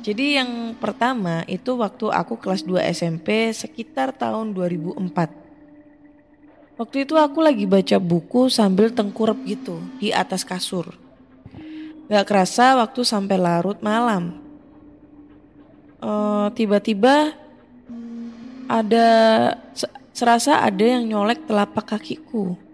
Jadi 0.04 0.38
yang 0.38 0.76
pertama 0.76 1.42
itu 1.48 1.72
waktu 1.74 2.12
aku 2.12 2.36
kelas 2.36 2.68
2 2.68 2.84
SMP 2.92 3.48
sekitar 3.56 4.12
tahun 4.12 4.52
2004. 4.52 6.76
Waktu 6.76 7.08
itu 7.08 7.16
aku 7.16 7.40
lagi 7.40 7.64
baca 7.64 7.96
buku 7.96 8.52
sambil 8.52 8.92
tengkurap 8.92 9.40
gitu 9.48 9.80
di 9.96 10.12
atas 10.12 10.44
kasur. 10.44 10.92
Gak 12.12 12.28
kerasa 12.28 12.76
waktu 12.76 13.00
sampai 13.02 13.40
larut 13.40 13.80
malam. 13.80 14.36
Eh, 15.98 16.46
tiba-tiba 16.52 17.32
ada 18.68 19.08
serasa 20.12 20.62
ada 20.62 20.84
yang 20.84 21.08
nyolek 21.08 21.48
telapak 21.48 21.96
kakiku. 21.96 22.65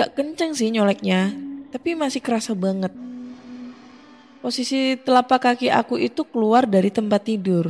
Gak 0.00 0.16
kenceng 0.16 0.56
sih 0.56 0.72
nyoleknya, 0.72 1.28
tapi 1.68 1.92
masih 1.92 2.24
kerasa 2.24 2.56
banget. 2.56 2.88
Posisi 4.40 4.96
telapak 4.96 5.44
kaki 5.44 5.68
aku 5.68 6.00
itu 6.00 6.24
keluar 6.24 6.64
dari 6.64 6.88
tempat 6.88 7.20
tidur. 7.28 7.68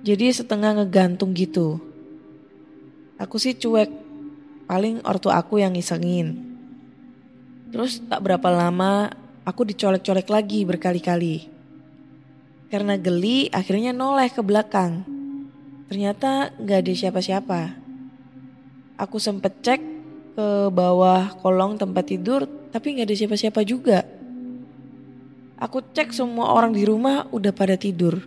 Jadi 0.00 0.32
setengah 0.32 0.80
ngegantung 0.80 1.36
gitu. 1.36 1.76
Aku 3.20 3.36
sih 3.36 3.52
cuek, 3.52 3.92
paling 4.64 5.04
ortu 5.04 5.28
aku 5.28 5.60
yang 5.60 5.76
ngisengin. 5.76 6.40
Terus 7.68 8.00
tak 8.08 8.24
berapa 8.24 8.48
lama 8.48 9.12
aku 9.44 9.68
dicolek-colek 9.68 10.32
lagi 10.32 10.64
berkali-kali. 10.64 11.52
Karena 12.72 12.96
geli 12.96 13.52
akhirnya 13.52 13.92
noleh 13.92 14.32
ke 14.32 14.40
belakang. 14.40 15.04
Ternyata 15.92 16.56
gak 16.56 16.80
ada 16.80 16.92
siapa-siapa. 16.96 17.60
Aku 18.96 19.20
sempet 19.20 19.52
cek 19.60 19.95
ke 20.36 20.68
bawah 20.68 21.32
kolong 21.40 21.80
tempat 21.80 22.12
tidur 22.12 22.44
tapi 22.68 23.00
gak 23.00 23.08
ada 23.08 23.16
siapa-siapa 23.16 23.64
juga. 23.64 24.04
Aku 25.56 25.80
cek 25.80 26.12
semua 26.12 26.52
orang 26.52 26.76
di 26.76 26.84
rumah 26.84 27.24
udah 27.32 27.56
pada 27.56 27.80
tidur. 27.80 28.20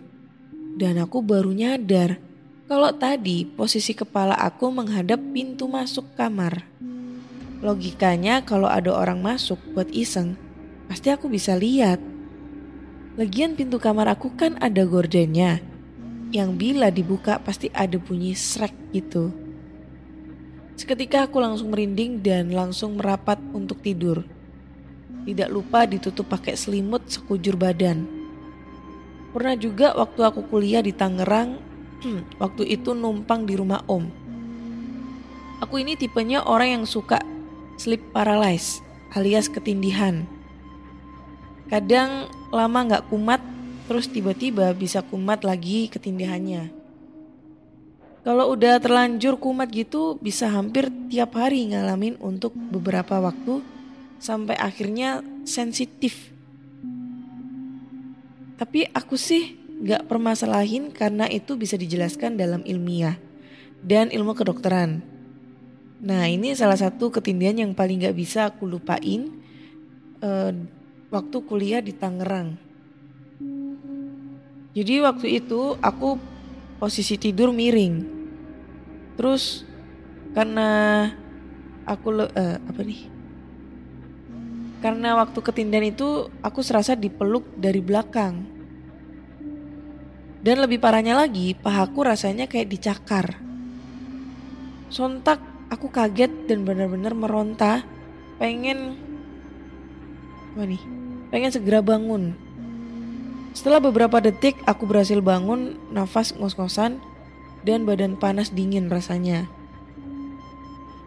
Dan 0.74 0.98
aku 0.98 1.22
baru 1.22 1.54
nyadar 1.54 2.18
kalau 2.66 2.90
tadi 2.90 3.46
posisi 3.46 3.94
kepala 3.94 4.34
aku 4.34 4.70
menghadap 4.74 5.22
pintu 5.30 5.70
masuk 5.70 6.10
kamar. 6.18 6.66
Logikanya 7.62 8.42
kalau 8.42 8.66
ada 8.66 8.90
orang 8.90 9.18
masuk 9.22 9.58
buat 9.74 9.86
iseng, 9.94 10.34
pasti 10.90 11.10
aku 11.10 11.30
bisa 11.30 11.54
lihat. 11.54 11.98
Lagian 13.18 13.58
pintu 13.58 13.82
kamar 13.82 14.10
aku 14.10 14.32
kan 14.38 14.54
ada 14.62 14.86
gordennya, 14.86 15.58
yang 16.30 16.54
bila 16.54 16.94
dibuka 16.94 17.42
pasti 17.42 17.68
ada 17.74 17.98
bunyi 17.98 18.38
srek 18.38 18.72
gitu. 18.94 19.34
Seketika 20.80 21.28
aku 21.28 21.44
langsung 21.44 21.76
merinding 21.76 22.24
dan 22.24 22.56
langsung 22.56 22.96
merapat 22.96 23.36
untuk 23.52 23.84
tidur. 23.84 24.24
Tidak 25.28 25.52
lupa 25.52 25.84
ditutup 25.84 26.32
pakai 26.32 26.56
selimut 26.56 27.04
sekujur 27.04 27.52
badan. 27.52 28.08
Pernah 29.36 29.60
juga 29.60 29.92
waktu 29.92 30.24
aku 30.24 30.48
kuliah 30.48 30.80
di 30.80 30.96
Tangerang, 30.96 31.60
waktu 32.40 32.64
itu 32.64 32.96
numpang 32.96 33.44
di 33.44 33.60
rumah 33.60 33.84
om. 33.92 34.08
Aku 35.60 35.76
ini 35.76 36.00
tipenya 36.00 36.48
orang 36.48 36.80
yang 36.80 36.84
suka 36.88 37.20
sleep 37.76 38.00
paralysis 38.16 38.80
alias 39.12 39.52
ketindihan. 39.52 40.24
Kadang 41.68 42.32
lama 42.56 42.88
nggak 42.88 43.12
kumat, 43.12 43.44
terus 43.84 44.08
tiba-tiba 44.08 44.72
bisa 44.72 45.04
kumat 45.04 45.44
lagi 45.44 45.92
ketindihannya. 45.92 46.79
Kalau 48.20 48.52
udah 48.52 48.76
terlanjur 48.76 49.40
kumat 49.40 49.72
gitu 49.72 50.20
bisa 50.20 50.52
hampir 50.52 50.92
tiap 51.08 51.40
hari 51.40 51.72
ngalamin 51.72 52.20
untuk 52.20 52.52
beberapa 52.52 53.16
waktu 53.16 53.64
sampai 54.20 54.60
akhirnya 54.60 55.24
sensitif. 55.48 56.28
Tapi 58.60 58.84
aku 58.92 59.16
sih 59.16 59.56
gak 59.80 60.04
permasalahin 60.04 60.92
karena 60.92 61.24
itu 61.32 61.56
bisa 61.56 61.80
dijelaskan 61.80 62.36
dalam 62.36 62.60
ilmiah 62.68 63.16
dan 63.80 64.12
ilmu 64.12 64.36
kedokteran. 64.36 65.00
Nah 66.04 66.28
ini 66.28 66.52
salah 66.52 66.76
satu 66.76 67.08
ketindihan 67.08 67.64
yang 67.64 67.72
paling 67.72 68.04
gak 68.04 68.16
bisa 68.16 68.52
aku 68.52 68.68
lupain 68.68 69.32
uh, 70.20 70.52
waktu 71.08 71.36
kuliah 71.48 71.80
di 71.80 71.96
Tangerang. 71.96 72.60
Jadi 74.76 74.94
waktu 75.00 75.40
itu 75.40 75.80
aku 75.80 76.20
posisi 76.80 77.20
tidur 77.20 77.52
miring. 77.52 78.08
Terus 79.20 79.68
karena 80.32 80.68
aku 81.84 82.08
uh, 82.24 82.56
apa 82.56 82.80
nih? 82.80 83.06
Karena 84.80 85.12
waktu 85.20 85.38
ketindihan 85.44 85.92
itu 85.92 86.32
aku 86.40 86.64
serasa 86.64 86.96
dipeluk 86.96 87.44
dari 87.60 87.84
belakang. 87.84 88.48
Dan 90.40 90.64
lebih 90.64 90.80
parahnya 90.80 91.12
lagi, 91.12 91.52
pahaku 91.52 92.00
rasanya 92.08 92.48
kayak 92.48 92.72
dicakar. 92.72 93.36
Sontak 94.88 95.36
aku 95.68 95.92
kaget 95.92 96.48
dan 96.48 96.64
benar-benar 96.64 97.12
meronta, 97.12 97.84
pengen 98.40 98.96
apa 100.56 100.64
nih? 100.64 100.82
Pengen 101.28 101.52
segera 101.52 101.84
bangun. 101.84 102.32
Setelah 103.50 103.82
beberapa 103.82 104.22
detik 104.22 104.62
aku 104.62 104.86
berhasil 104.86 105.18
bangun, 105.18 105.74
nafas 105.90 106.30
ngos-ngosan 106.34 107.02
dan 107.66 107.82
badan 107.82 108.14
panas 108.14 108.54
dingin 108.54 108.86
rasanya. 108.86 109.50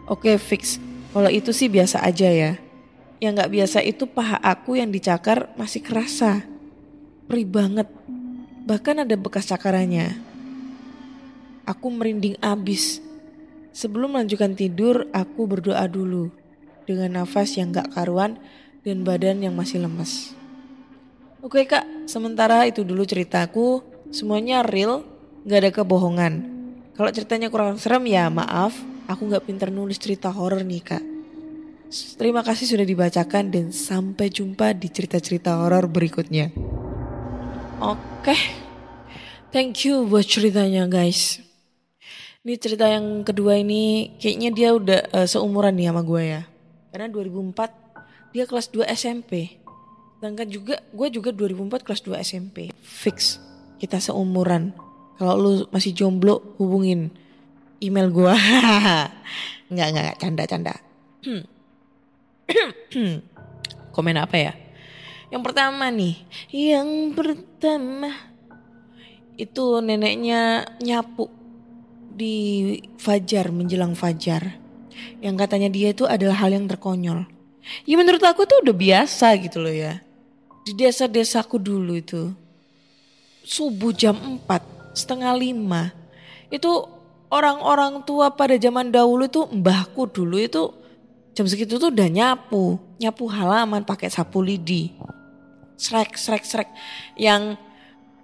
Oke 0.04 0.36
fix, 0.36 0.76
kalau 1.16 1.32
itu 1.32 1.50
sih 1.56 1.72
biasa 1.72 2.04
aja 2.04 2.28
ya. 2.28 2.52
Yang 3.16 3.32
gak 3.40 3.52
biasa 3.56 3.78
itu 3.80 4.04
paha 4.04 4.36
aku 4.36 4.76
yang 4.76 4.92
dicakar 4.92 5.48
masih 5.56 5.80
kerasa. 5.80 6.44
Perih 7.24 7.48
banget. 7.48 7.88
Bahkan 8.68 9.08
ada 9.08 9.16
bekas 9.16 9.48
cakarannya. 9.48 10.20
Aku 11.64 11.88
merinding 11.88 12.36
abis. 12.44 13.00
Sebelum 13.72 14.12
melanjutkan 14.12 14.52
tidur, 14.52 15.08
aku 15.16 15.48
berdoa 15.48 15.88
dulu. 15.88 16.28
Dengan 16.84 17.24
nafas 17.24 17.56
yang 17.56 17.72
gak 17.72 17.96
karuan 17.96 18.36
dan 18.84 19.08
badan 19.08 19.40
yang 19.40 19.56
masih 19.56 19.80
lemes. 19.80 20.36
Oke 21.44 21.68
kak, 21.68 22.08
sementara 22.08 22.64
itu 22.64 22.88
dulu 22.88 23.04
ceritaku. 23.04 23.84
Semuanya 24.08 24.64
real, 24.64 25.04
gak 25.44 25.60
ada 25.60 25.70
kebohongan. 25.76 26.40
Kalau 26.96 27.12
ceritanya 27.12 27.52
kurang 27.52 27.76
serem 27.76 28.08
ya 28.08 28.32
maaf, 28.32 28.72
aku 29.04 29.28
gak 29.28 29.44
pinter 29.44 29.68
nulis 29.68 30.00
cerita 30.00 30.32
horor 30.32 30.64
nih 30.64 30.80
kak. 30.80 31.04
Terima 32.16 32.40
kasih 32.40 32.64
sudah 32.64 32.88
dibacakan 32.88 33.52
dan 33.52 33.76
sampai 33.76 34.32
jumpa 34.32 34.72
di 34.72 34.88
cerita-cerita 34.88 35.60
horor 35.60 35.84
berikutnya. 35.84 36.48
Oke, 37.76 38.40
thank 39.52 39.84
you 39.84 40.08
buat 40.08 40.24
ceritanya 40.24 40.88
guys. 40.88 41.44
Ini 42.40 42.56
cerita 42.56 42.88
yang 42.88 43.20
kedua 43.20 43.60
ini 43.60 44.16
kayaknya 44.16 44.48
dia 44.48 44.68
udah 44.72 45.00
uh, 45.12 45.26
seumuran 45.28 45.76
nih 45.76 45.92
sama 45.92 46.00
gue 46.00 46.22
ya. 46.24 46.42
Karena 46.88 47.12
2004 47.12 48.32
dia 48.32 48.48
kelas 48.48 48.72
2 48.72 48.88
SMP. 48.96 49.63
Sedangkan 50.24 50.48
juga 50.48 50.80
gue 50.80 51.08
juga 51.12 51.36
2004 51.36 51.84
kelas 51.84 52.00
2 52.00 52.24
SMP. 52.24 52.72
Fix 52.80 53.36
kita 53.76 54.00
seumuran. 54.00 54.72
Kalau 55.20 55.36
lu 55.36 55.52
masih 55.68 55.92
jomblo 55.92 56.56
hubungin 56.56 57.12
email 57.76 58.08
gue. 58.08 58.32
Enggak 59.68 59.88
enggak 59.92 60.16
canda-canda. 60.16 60.80
Komen 63.92 64.16
apa 64.16 64.36
ya? 64.40 64.56
Yang 65.28 65.42
pertama 65.44 65.92
nih, 65.92 66.16
yang 66.48 67.12
pertama 67.12 68.08
itu 69.36 69.84
neneknya 69.84 70.64
nyapu 70.80 71.28
di 72.00 72.80
fajar 72.96 73.52
menjelang 73.52 73.92
fajar. 73.92 74.56
Yang 75.20 75.36
katanya 75.36 75.68
dia 75.68 75.92
itu 75.92 76.08
adalah 76.08 76.40
hal 76.40 76.56
yang 76.56 76.64
terkonyol. 76.64 77.28
Ya 77.84 78.00
menurut 78.00 78.24
aku 78.24 78.48
tuh 78.48 78.64
udah 78.64 78.72
biasa 78.72 79.36
gitu 79.36 79.60
loh 79.60 79.76
ya. 79.76 80.00
Di 80.64 80.72
desa-desaku 80.72 81.60
dulu 81.60 81.92
itu. 81.92 82.32
Subuh 83.44 83.92
jam 83.92 84.16
4, 84.16 84.96
setengah 84.96 85.36
5. 85.36 85.92
Itu 86.48 86.88
orang-orang 87.28 88.00
tua 88.08 88.32
pada 88.32 88.56
zaman 88.56 88.88
dahulu 88.88 89.28
itu 89.28 89.44
mbahku 89.44 90.08
dulu 90.08 90.40
itu 90.40 90.72
jam 91.34 91.44
segitu 91.44 91.76
tuh 91.76 91.90
udah 91.90 92.08
nyapu, 92.08 92.78
nyapu 92.96 93.26
halaman 93.28 93.82
pakai 93.82 94.08
sapu 94.08 94.40
lidi. 94.40 94.94
Srek, 95.76 96.16
srek, 96.16 96.46
srek. 96.46 96.70
Yang 97.18 97.58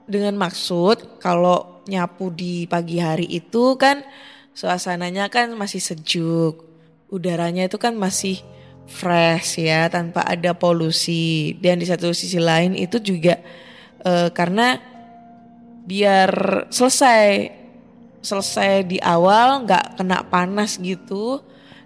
dengan 0.06 0.38
maksud 0.38 1.20
kalau 1.20 1.82
nyapu 1.90 2.30
di 2.30 2.64
pagi 2.70 3.02
hari 3.02 3.26
itu 3.26 3.74
kan 3.76 4.00
suasananya 4.54 5.26
kan 5.28 5.52
masih 5.58 5.82
sejuk. 5.82 6.64
Udaranya 7.10 7.66
itu 7.66 7.76
kan 7.76 7.98
masih 7.98 8.38
fresh 8.90 9.62
ya 9.62 9.86
tanpa 9.86 10.26
ada 10.26 10.50
polusi. 10.52 11.54
Dan 11.62 11.78
di 11.78 11.86
satu 11.86 12.10
sisi 12.10 12.42
lain 12.42 12.74
itu 12.74 12.98
juga 12.98 13.38
e, 14.02 14.34
karena 14.34 14.76
biar 15.86 16.66
selesai 16.68 17.56
selesai 18.20 18.84
di 18.84 18.98
awal 19.00 19.64
nggak 19.64 19.96
kena 19.96 20.20
panas 20.28 20.76
gitu 20.76 21.40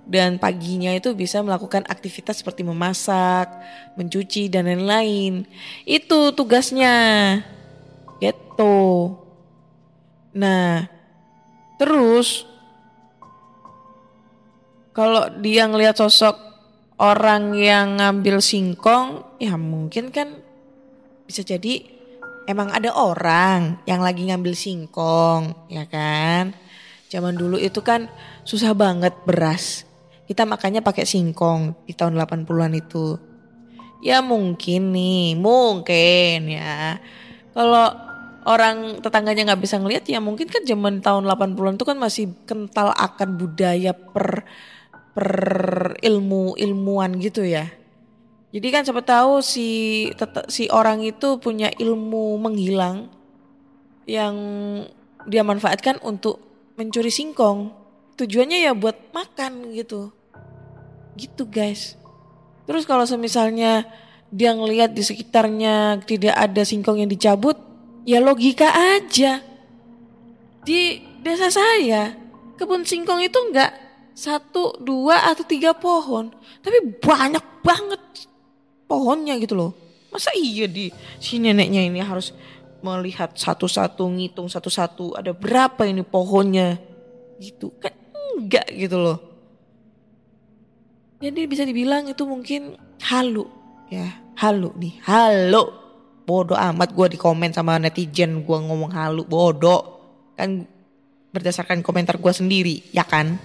dan 0.05 0.37
paginya 0.37 0.93
itu 0.93 1.17
bisa 1.17 1.41
melakukan 1.41 1.81
aktivitas 1.89 2.45
seperti 2.45 2.61
memasak, 2.61 3.49
mencuci 3.97 4.53
dan 4.53 4.69
lain-lain. 4.69 5.49
Itu 5.89 6.37
tugasnya. 6.37 7.41
Gitu. 8.21 8.77
Nah, 10.37 10.85
terus 11.81 12.45
kalau 14.93 15.27
dia 15.41 15.65
ngelihat 15.67 15.97
sosok 15.97 16.54
orang 17.05 17.53
yang 17.53 18.01
ngambil 18.01 18.41
singkong, 18.41 19.21
ya 19.37 19.61
mungkin 19.61 20.09
kan 20.09 20.41
bisa 21.29 21.45
jadi 21.45 21.85
emang 22.49 22.73
ada 22.73 22.97
orang 22.97 23.85
yang 23.85 24.01
lagi 24.01 24.25
ngambil 24.29 24.57
singkong, 24.57 25.69
ya 25.69 25.85
kan? 25.85 26.57
Zaman 27.13 27.37
dulu 27.37 27.61
itu 27.61 27.85
kan 27.85 28.09
susah 28.49 28.73
banget 28.73 29.13
beras 29.29 29.85
kita 30.25 30.49
makannya 30.49 30.81
pakai 30.81 31.05
singkong 31.05 31.85
di 31.85 31.93
tahun 31.93 32.17
80-an 32.17 32.73
itu. 32.73 33.21
Ya 34.05 34.25
mungkin 34.25 34.93
nih, 34.93 35.37
mungkin 35.37 36.49
ya. 36.49 37.01
Kalau 37.53 37.93
orang 38.45 39.01
tetangganya 39.01 39.53
nggak 39.53 39.63
bisa 39.65 39.81
ngelihat 39.81 40.05
ya 40.05 40.21
mungkin 40.21 40.49
kan 40.53 40.65
zaman 40.69 41.01
tahun 41.01 41.25
80-an 41.25 41.77
itu 41.81 41.87
kan 41.89 41.97
masih 41.97 42.25
kental 42.45 42.93
akan 42.93 43.41
budaya 43.41 43.97
per 43.97 44.45
per 45.15 45.95
ilmu 46.03 46.59
ilmuwan 46.59 47.17
gitu 47.23 47.47
ya. 47.47 47.71
Jadi 48.55 48.69
kan 48.71 48.83
siapa 48.87 49.03
tahu 49.03 49.43
si 49.43 50.11
si 50.47 50.71
orang 50.71 51.03
itu 51.03 51.39
punya 51.43 51.71
ilmu 51.75 52.39
menghilang 52.39 53.11
yang 54.07 54.37
dia 55.27 55.43
manfaatkan 55.43 55.99
untuk 56.03 56.39
mencuri 56.79 57.11
singkong. 57.11 57.71
Tujuannya 58.15 58.63
ya 58.63 58.73
buat 58.75 59.11
makan 59.11 59.75
gitu. 59.75 60.15
Gitu 61.19 61.47
guys. 61.51 61.99
Terus 62.67 62.87
kalau 62.87 63.07
semisalnya 63.07 63.87
dia 64.35 64.51
ngelihat 64.55 64.95
di 64.95 65.03
sekitarnya 65.03 66.03
tidak 66.07 66.35
ada 66.35 66.63
singkong 66.63 67.03
yang 67.03 67.11
dicabut, 67.11 67.59
ya 68.07 68.19
logika 68.23 68.71
aja. 68.71 69.43
Di 70.65 71.03
desa 71.23 71.51
saya, 71.51 72.15
kebun 72.55 72.87
singkong 72.87 73.23
itu 73.23 73.37
enggak 73.51 73.84
satu, 74.15 74.79
dua, 74.79 75.29
atau 75.35 75.43
tiga 75.43 75.75
pohon. 75.75 76.31
Tapi 76.63 76.97
banyak 77.03 77.45
banget 77.61 78.01
pohonnya 78.87 79.35
gitu 79.43 79.59
loh. 79.59 79.73
Masa 80.15 80.31
iya 80.39 80.71
di 80.71 80.95
si 81.19 81.43
neneknya 81.43 81.83
ini 81.83 81.99
harus 81.99 82.31
melihat 82.79 83.35
satu-satu, 83.35 84.07
ngitung 84.15 84.47
satu-satu, 84.47 85.19
ada 85.19 85.35
berapa 85.35 85.83
ini 85.85 86.07
pohonnya 86.07 86.79
gitu. 87.43 87.75
Kan 87.83 87.91
enggak 88.15 88.71
gitu 88.71 88.97
loh. 89.03 89.19
Jadi 91.19 91.41
bisa 91.49 91.65
dibilang 91.67 92.07
itu 92.07 92.23
mungkin 92.29 92.77
halu 93.11 93.49
ya, 93.91 94.07
halu 94.39 94.71
nih, 94.79 94.95
halu. 95.03 95.83
Bodoh 96.25 96.57
amat 96.57 96.97
gue 96.97 97.17
di 97.17 97.19
komen 97.21 97.53
sama 97.53 97.77
netizen 97.77 98.45
gue 98.45 98.59
ngomong 98.61 98.93
halu, 98.93 99.27
bodoh. 99.29 99.83
Kan 100.37 100.65
berdasarkan 101.33 101.83
komentar 101.83 102.21
gue 102.21 102.33
sendiri, 102.33 102.85
ya 102.93 103.03
kan? 103.03 103.37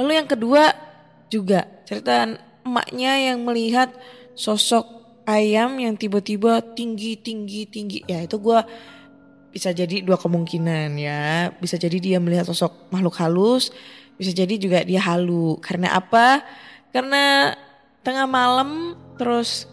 Lalu 0.00 0.12
yang 0.16 0.28
kedua 0.28 0.72
juga 1.28 1.68
cerita 1.84 2.24
emaknya 2.64 3.12
yang 3.20 3.44
melihat 3.44 3.92
sosok 4.32 4.88
ayam 5.28 5.76
yang 5.76 6.00
tiba-tiba 6.00 6.64
tinggi 6.72 7.20
tinggi 7.20 7.68
tinggi. 7.68 8.00
Ya 8.08 8.24
itu 8.24 8.40
gue 8.40 8.64
bisa 9.52 9.76
jadi 9.76 10.00
dua 10.00 10.16
kemungkinan 10.16 10.96
ya. 10.96 11.52
Bisa 11.60 11.76
jadi 11.76 12.00
dia 12.00 12.16
melihat 12.16 12.48
sosok 12.48 12.88
makhluk 12.88 13.20
halus 13.20 13.68
bisa 14.20 14.36
jadi 14.36 14.60
juga 14.60 14.84
dia 14.84 15.00
halu. 15.00 15.56
Karena 15.64 15.96
apa? 15.96 16.44
Karena 16.92 17.56
tengah 18.04 18.28
malam 18.28 18.92
terus 19.16 19.64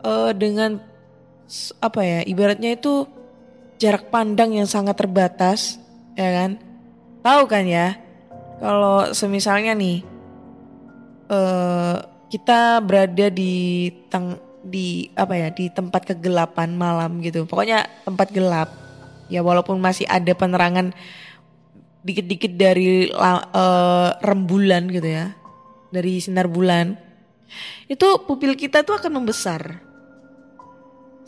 eh, 0.00 0.32
dengan 0.32 0.80
apa 1.84 2.00
ya 2.00 2.20
ibaratnya 2.24 2.72
itu 2.72 3.04
jarak 3.76 4.08
pandang 4.08 4.56
yang 4.56 4.64
sangat 4.64 4.96
terbatas 4.96 5.76
ya 6.16 6.32
kan? 6.32 6.50
Tahu 7.20 7.44
kan 7.44 7.68
ya 7.68 8.00
kalau 8.62 9.10
semisalnya 9.10 9.74
nih 9.74 10.06
eh 11.26 11.96
kita 12.30 12.78
berada 12.80 13.26
di 13.28 13.90
teng 14.06 14.38
di 14.62 15.10
apa 15.18 15.34
ya 15.34 15.48
di 15.50 15.66
tempat 15.68 16.14
kegelapan 16.14 16.70
malam 16.78 17.18
gitu. 17.18 17.42
Pokoknya 17.44 17.84
tempat 18.06 18.30
gelap. 18.30 18.70
Ya 19.26 19.42
walaupun 19.42 19.82
masih 19.82 20.06
ada 20.06 20.30
penerangan 20.32 20.94
dikit-dikit 22.06 22.54
dari 22.54 23.10
eh, 23.10 24.10
rembulan 24.22 24.86
gitu 24.88 25.08
ya 25.10 25.34
dari 25.92 26.18
sinar 26.24 26.48
bulan 26.48 26.96
itu 27.84 28.08
pupil 28.24 28.56
kita 28.56 28.80
tuh 28.86 28.96
akan 28.96 29.20
membesar. 29.20 29.82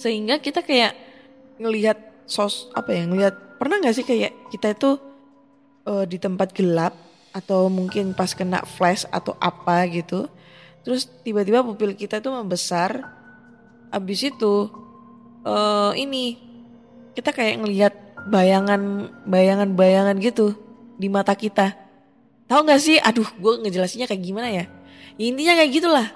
Sehingga 0.00 0.40
kita 0.40 0.64
kayak 0.64 0.96
ngelihat 1.60 1.98
sos 2.24 2.72
apa 2.72 2.96
ya 2.96 3.04
ngelihat 3.04 3.58
pernah 3.60 3.76
nggak 3.82 3.94
sih 3.94 4.06
kayak 4.06 4.32
kita 4.48 4.72
itu 4.72 4.90
eh, 5.84 6.04
di 6.08 6.16
tempat 6.16 6.56
gelap 6.56 7.03
atau 7.34 7.66
mungkin 7.66 8.14
pas 8.14 8.30
kena 8.30 8.62
flash 8.62 9.02
atau 9.10 9.34
apa 9.42 9.82
gitu 9.90 10.30
terus 10.86 11.10
tiba-tiba 11.26 11.66
pupil 11.66 11.96
kita 11.96 12.22
tuh 12.22 12.30
membesar. 12.30 13.10
Abis 13.90 14.30
itu 14.30 14.70
eh 15.42 15.92
ini 15.98 16.38
kita 17.18 17.34
kayak 17.34 17.64
ngelihat 17.64 17.94
bayangan 18.30 19.10
bayangan 19.26 19.74
bayangan 19.74 20.16
gitu 20.22 20.54
di 20.94 21.10
mata 21.10 21.34
kita. 21.34 21.74
Tahu 22.46 22.60
nggak 22.62 22.80
sih? 22.80 22.96
Aduh 23.00 23.26
gue 23.26 23.52
ngejelasinnya 23.66 24.06
kayak 24.06 24.22
gimana 24.22 24.48
ya? 24.52 24.64
Ya, 25.18 25.24
intinya 25.30 25.54
kayak 25.58 25.72
gitulah. 25.72 26.08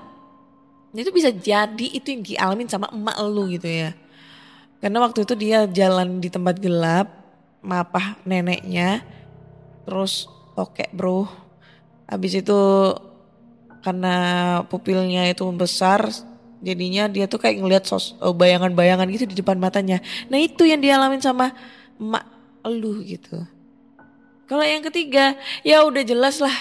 Itu 0.92 1.10
bisa 1.14 1.30
jadi 1.32 1.86
itu 1.94 2.06
yang 2.14 2.22
dialamin 2.22 2.68
sama 2.68 2.90
emak 2.92 3.16
lu 3.24 3.48
gitu 3.50 3.66
ya. 3.66 3.90
Karena 4.78 5.02
waktu 5.02 5.26
itu 5.26 5.34
dia 5.34 5.66
jalan 5.66 6.22
di 6.22 6.28
tempat 6.30 6.60
gelap 6.62 7.08
mapah 7.58 8.14
neneknya 8.22 9.02
terus 9.82 10.30
tokek 10.59 10.90
bro. 10.90 11.30
Habis 12.11 12.42
itu 12.42 12.59
karena 13.86 14.16
pupilnya 14.66 15.30
itu 15.30 15.46
membesar 15.46 16.11
jadinya 16.59 17.06
dia 17.06 17.30
tuh 17.30 17.38
kayak 17.38 17.62
ngelihat 17.62 17.84
sos 17.86 18.18
eh, 18.18 18.34
bayangan-bayangan 18.34 19.06
gitu 19.14 19.30
di 19.30 19.38
depan 19.38 19.62
matanya. 19.62 20.02
Nah 20.26 20.42
itu 20.42 20.66
yang 20.66 20.82
dialamin 20.82 21.22
sama 21.22 21.54
emak 22.02 22.26
lu 22.66 23.06
gitu. 23.06 23.38
Kalau 24.50 24.64
yang 24.66 24.82
ketiga 24.82 25.38
ya 25.62 25.86
udah 25.86 26.02
jelas 26.02 26.42
lah. 26.42 26.54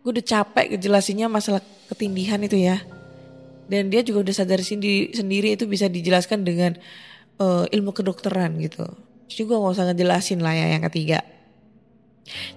Gue 0.00 0.16
udah 0.16 0.24
capek 0.24 0.72
ngejelasinnya 0.72 1.28
masalah 1.28 1.60
ketindihan 1.90 2.40
itu 2.40 2.56
ya. 2.56 2.80
Dan 3.68 3.92
dia 3.92 4.00
juga 4.00 4.24
udah 4.24 4.34
sadar 4.34 4.64
sendiri, 4.64 5.12
sendiri 5.12 5.52
itu 5.52 5.68
bisa 5.68 5.90
dijelaskan 5.90 6.46
dengan 6.46 6.78
eh, 7.36 7.64
ilmu 7.74 7.92
kedokteran 7.92 8.56
gitu. 8.62 8.86
Jadi 9.28 9.42
gue 9.46 9.56
gak 9.58 9.74
usah 9.74 9.86
ngejelasin 9.92 10.40
lah 10.40 10.54
ya 10.56 10.66
yang 10.74 10.82
ketiga 10.88 11.20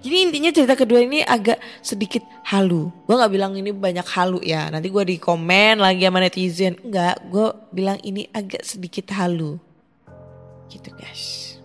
jadi 0.04 0.16
intinya 0.28 0.50
cerita 0.52 0.74
kedua 0.76 1.00
ini 1.02 1.24
agak 1.24 1.58
sedikit 1.80 2.22
halu. 2.46 2.92
Gue 3.08 3.14
nggak 3.16 3.32
bilang 3.32 3.52
ini 3.56 3.72
banyak 3.72 4.04
halu 4.04 4.38
ya. 4.44 4.68
Nanti 4.68 4.92
gue 4.92 5.04
di 5.04 5.16
komen 5.16 5.80
lagi 5.80 6.04
sama 6.04 6.20
netizen. 6.20 6.76
Enggak, 6.84 7.24
gue 7.28 7.46
bilang 7.72 7.98
ini 8.04 8.28
agak 8.30 8.62
sedikit 8.62 9.10
halu. 9.16 9.56
Gitu 10.68 10.90
guys. 10.94 11.56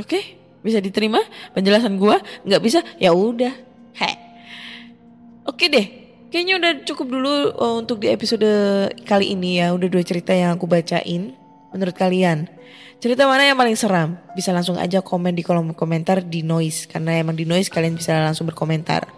Oke, 0.00 0.40
bisa 0.64 0.80
diterima 0.80 1.20
penjelasan 1.52 2.00
gue? 2.00 2.16
Nggak 2.48 2.62
bisa? 2.64 2.80
Ya 2.96 3.12
udah. 3.12 3.52
Heh. 3.98 4.14
Oke 5.44 5.68
deh. 5.68 5.86
Kayaknya 6.32 6.54
udah 6.56 6.72
cukup 6.88 7.06
dulu 7.12 7.34
uh, 7.60 7.76
untuk 7.76 8.00
di 8.00 8.08
episode 8.08 8.48
kali 9.04 9.36
ini 9.36 9.60
ya. 9.60 9.76
Udah 9.76 9.84
dua 9.92 10.00
cerita 10.00 10.32
yang 10.32 10.56
aku 10.56 10.64
bacain. 10.64 11.36
Menurut 11.76 11.92
kalian, 11.92 12.48
cerita 13.02 13.26
mana 13.26 13.42
yang 13.42 13.58
paling 13.58 13.74
seram? 13.74 14.14
Bisa 14.38 14.54
langsung 14.54 14.78
aja 14.78 15.02
komen 15.02 15.34
di 15.34 15.42
kolom 15.42 15.74
komentar 15.74 16.22
di 16.22 16.46
noise. 16.46 16.86
Karena 16.86 17.18
emang 17.18 17.34
di 17.34 17.42
noise 17.42 17.66
kalian 17.66 17.98
bisa 17.98 18.14
langsung 18.22 18.46
berkomentar. 18.46 19.10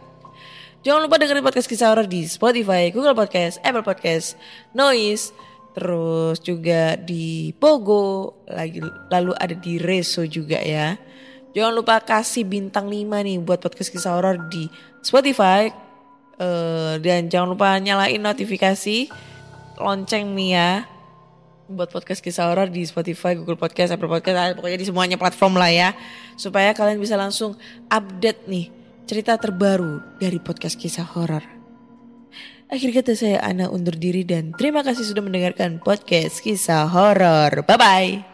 Jangan 0.80 1.04
lupa 1.04 1.20
dengerin 1.20 1.44
podcast 1.44 1.68
kisah 1.68 1.92
horor 1.92 2.08
di 2.08 2.24
Spotify, 2.24 2.88
Google 2.88 3.12
Podcast, 3.12 3.60
Apple 3.60 3.84
Podcast, 3.84 4.40
Noise, 4.72 5.32
terus 5.76 6.40
juga 6.44 6.96
di 6.96 7.56
Pogo, 7.56 8.44
lagi 8.48 8.84
lalu 9.08 9.32
ada 9.36 9.52
di 9.56 9.80
Reso 9.80 10.24
juga 10.28 10.60
ya. 10.60 10.96
Jangan 11.56 11.72
lupa 11.72 12.00
kasih 12.04 12.44
bintang 12.44 12.88
5 12.88 13.00
nih 13.00 13.36
buat 13.40 13.64
podcast 13.64 13.92
kisah 13.92 14.16
horor 14.16 14.48
di 14.48 14.68
Spotify. 15.00 15.68
Eh, 16.36 16.94
dan 17.00 17.32
jangan 17.32 17.56
lupa 17.56 17.76
nyalain 17.80 18.20
notifikasi 18.20 19.08
lonceng 19.80 20.36
nih 20.36 20.50
ya 20.52 20.70
buat 21.68 21.88
podcast 21.88 22.20
kisah 22.20 22.50
horor 22.52 22.68
di 22.68 22.84
Spotify, 22.84 23.36
Google 23.38 23.56
Podcast, 23.56 23.96
Apple 23.96 24.10
Podcast, 24.10 24.36
ah, 24.36 24.52
pokoknya 24.52 24.78
di 24.80 24.86
semuanya 24.88 25.16
platform 25.16 25.56
lah 25.56 25.70
ya. 25.72 25.88
Supaya 26.36 26.76
kalian 26.76 27.00
bisa 27.00 27.16
langsung 27.16 27.56
update 27.88 28.46
nih 28.48 28.68
cerita 29.04 29.36
terbaru 29.36 30.00
dari 30.20 30.40
podcast 30.40 30.76
kisah 30.80 31.04
horor. 31.04 31.44
Akhir 32.72 32.90
kata 32.90 33.12
saya 33.14 33.38
Ana 33.44 33.68
undur 33.68 33.94
diri 33.94 34.24
dan 34.24 34.56
terima 34.56 34.80
kasih 34.80 35.04
sudah 35.04 35.22
mendengarkan 35.22 35.78
podcast 35.78 36.40
kisah 36.40 36.88
horor. 36.88 37.62
Bye 37.68 37.78
bye. 37.78 38.33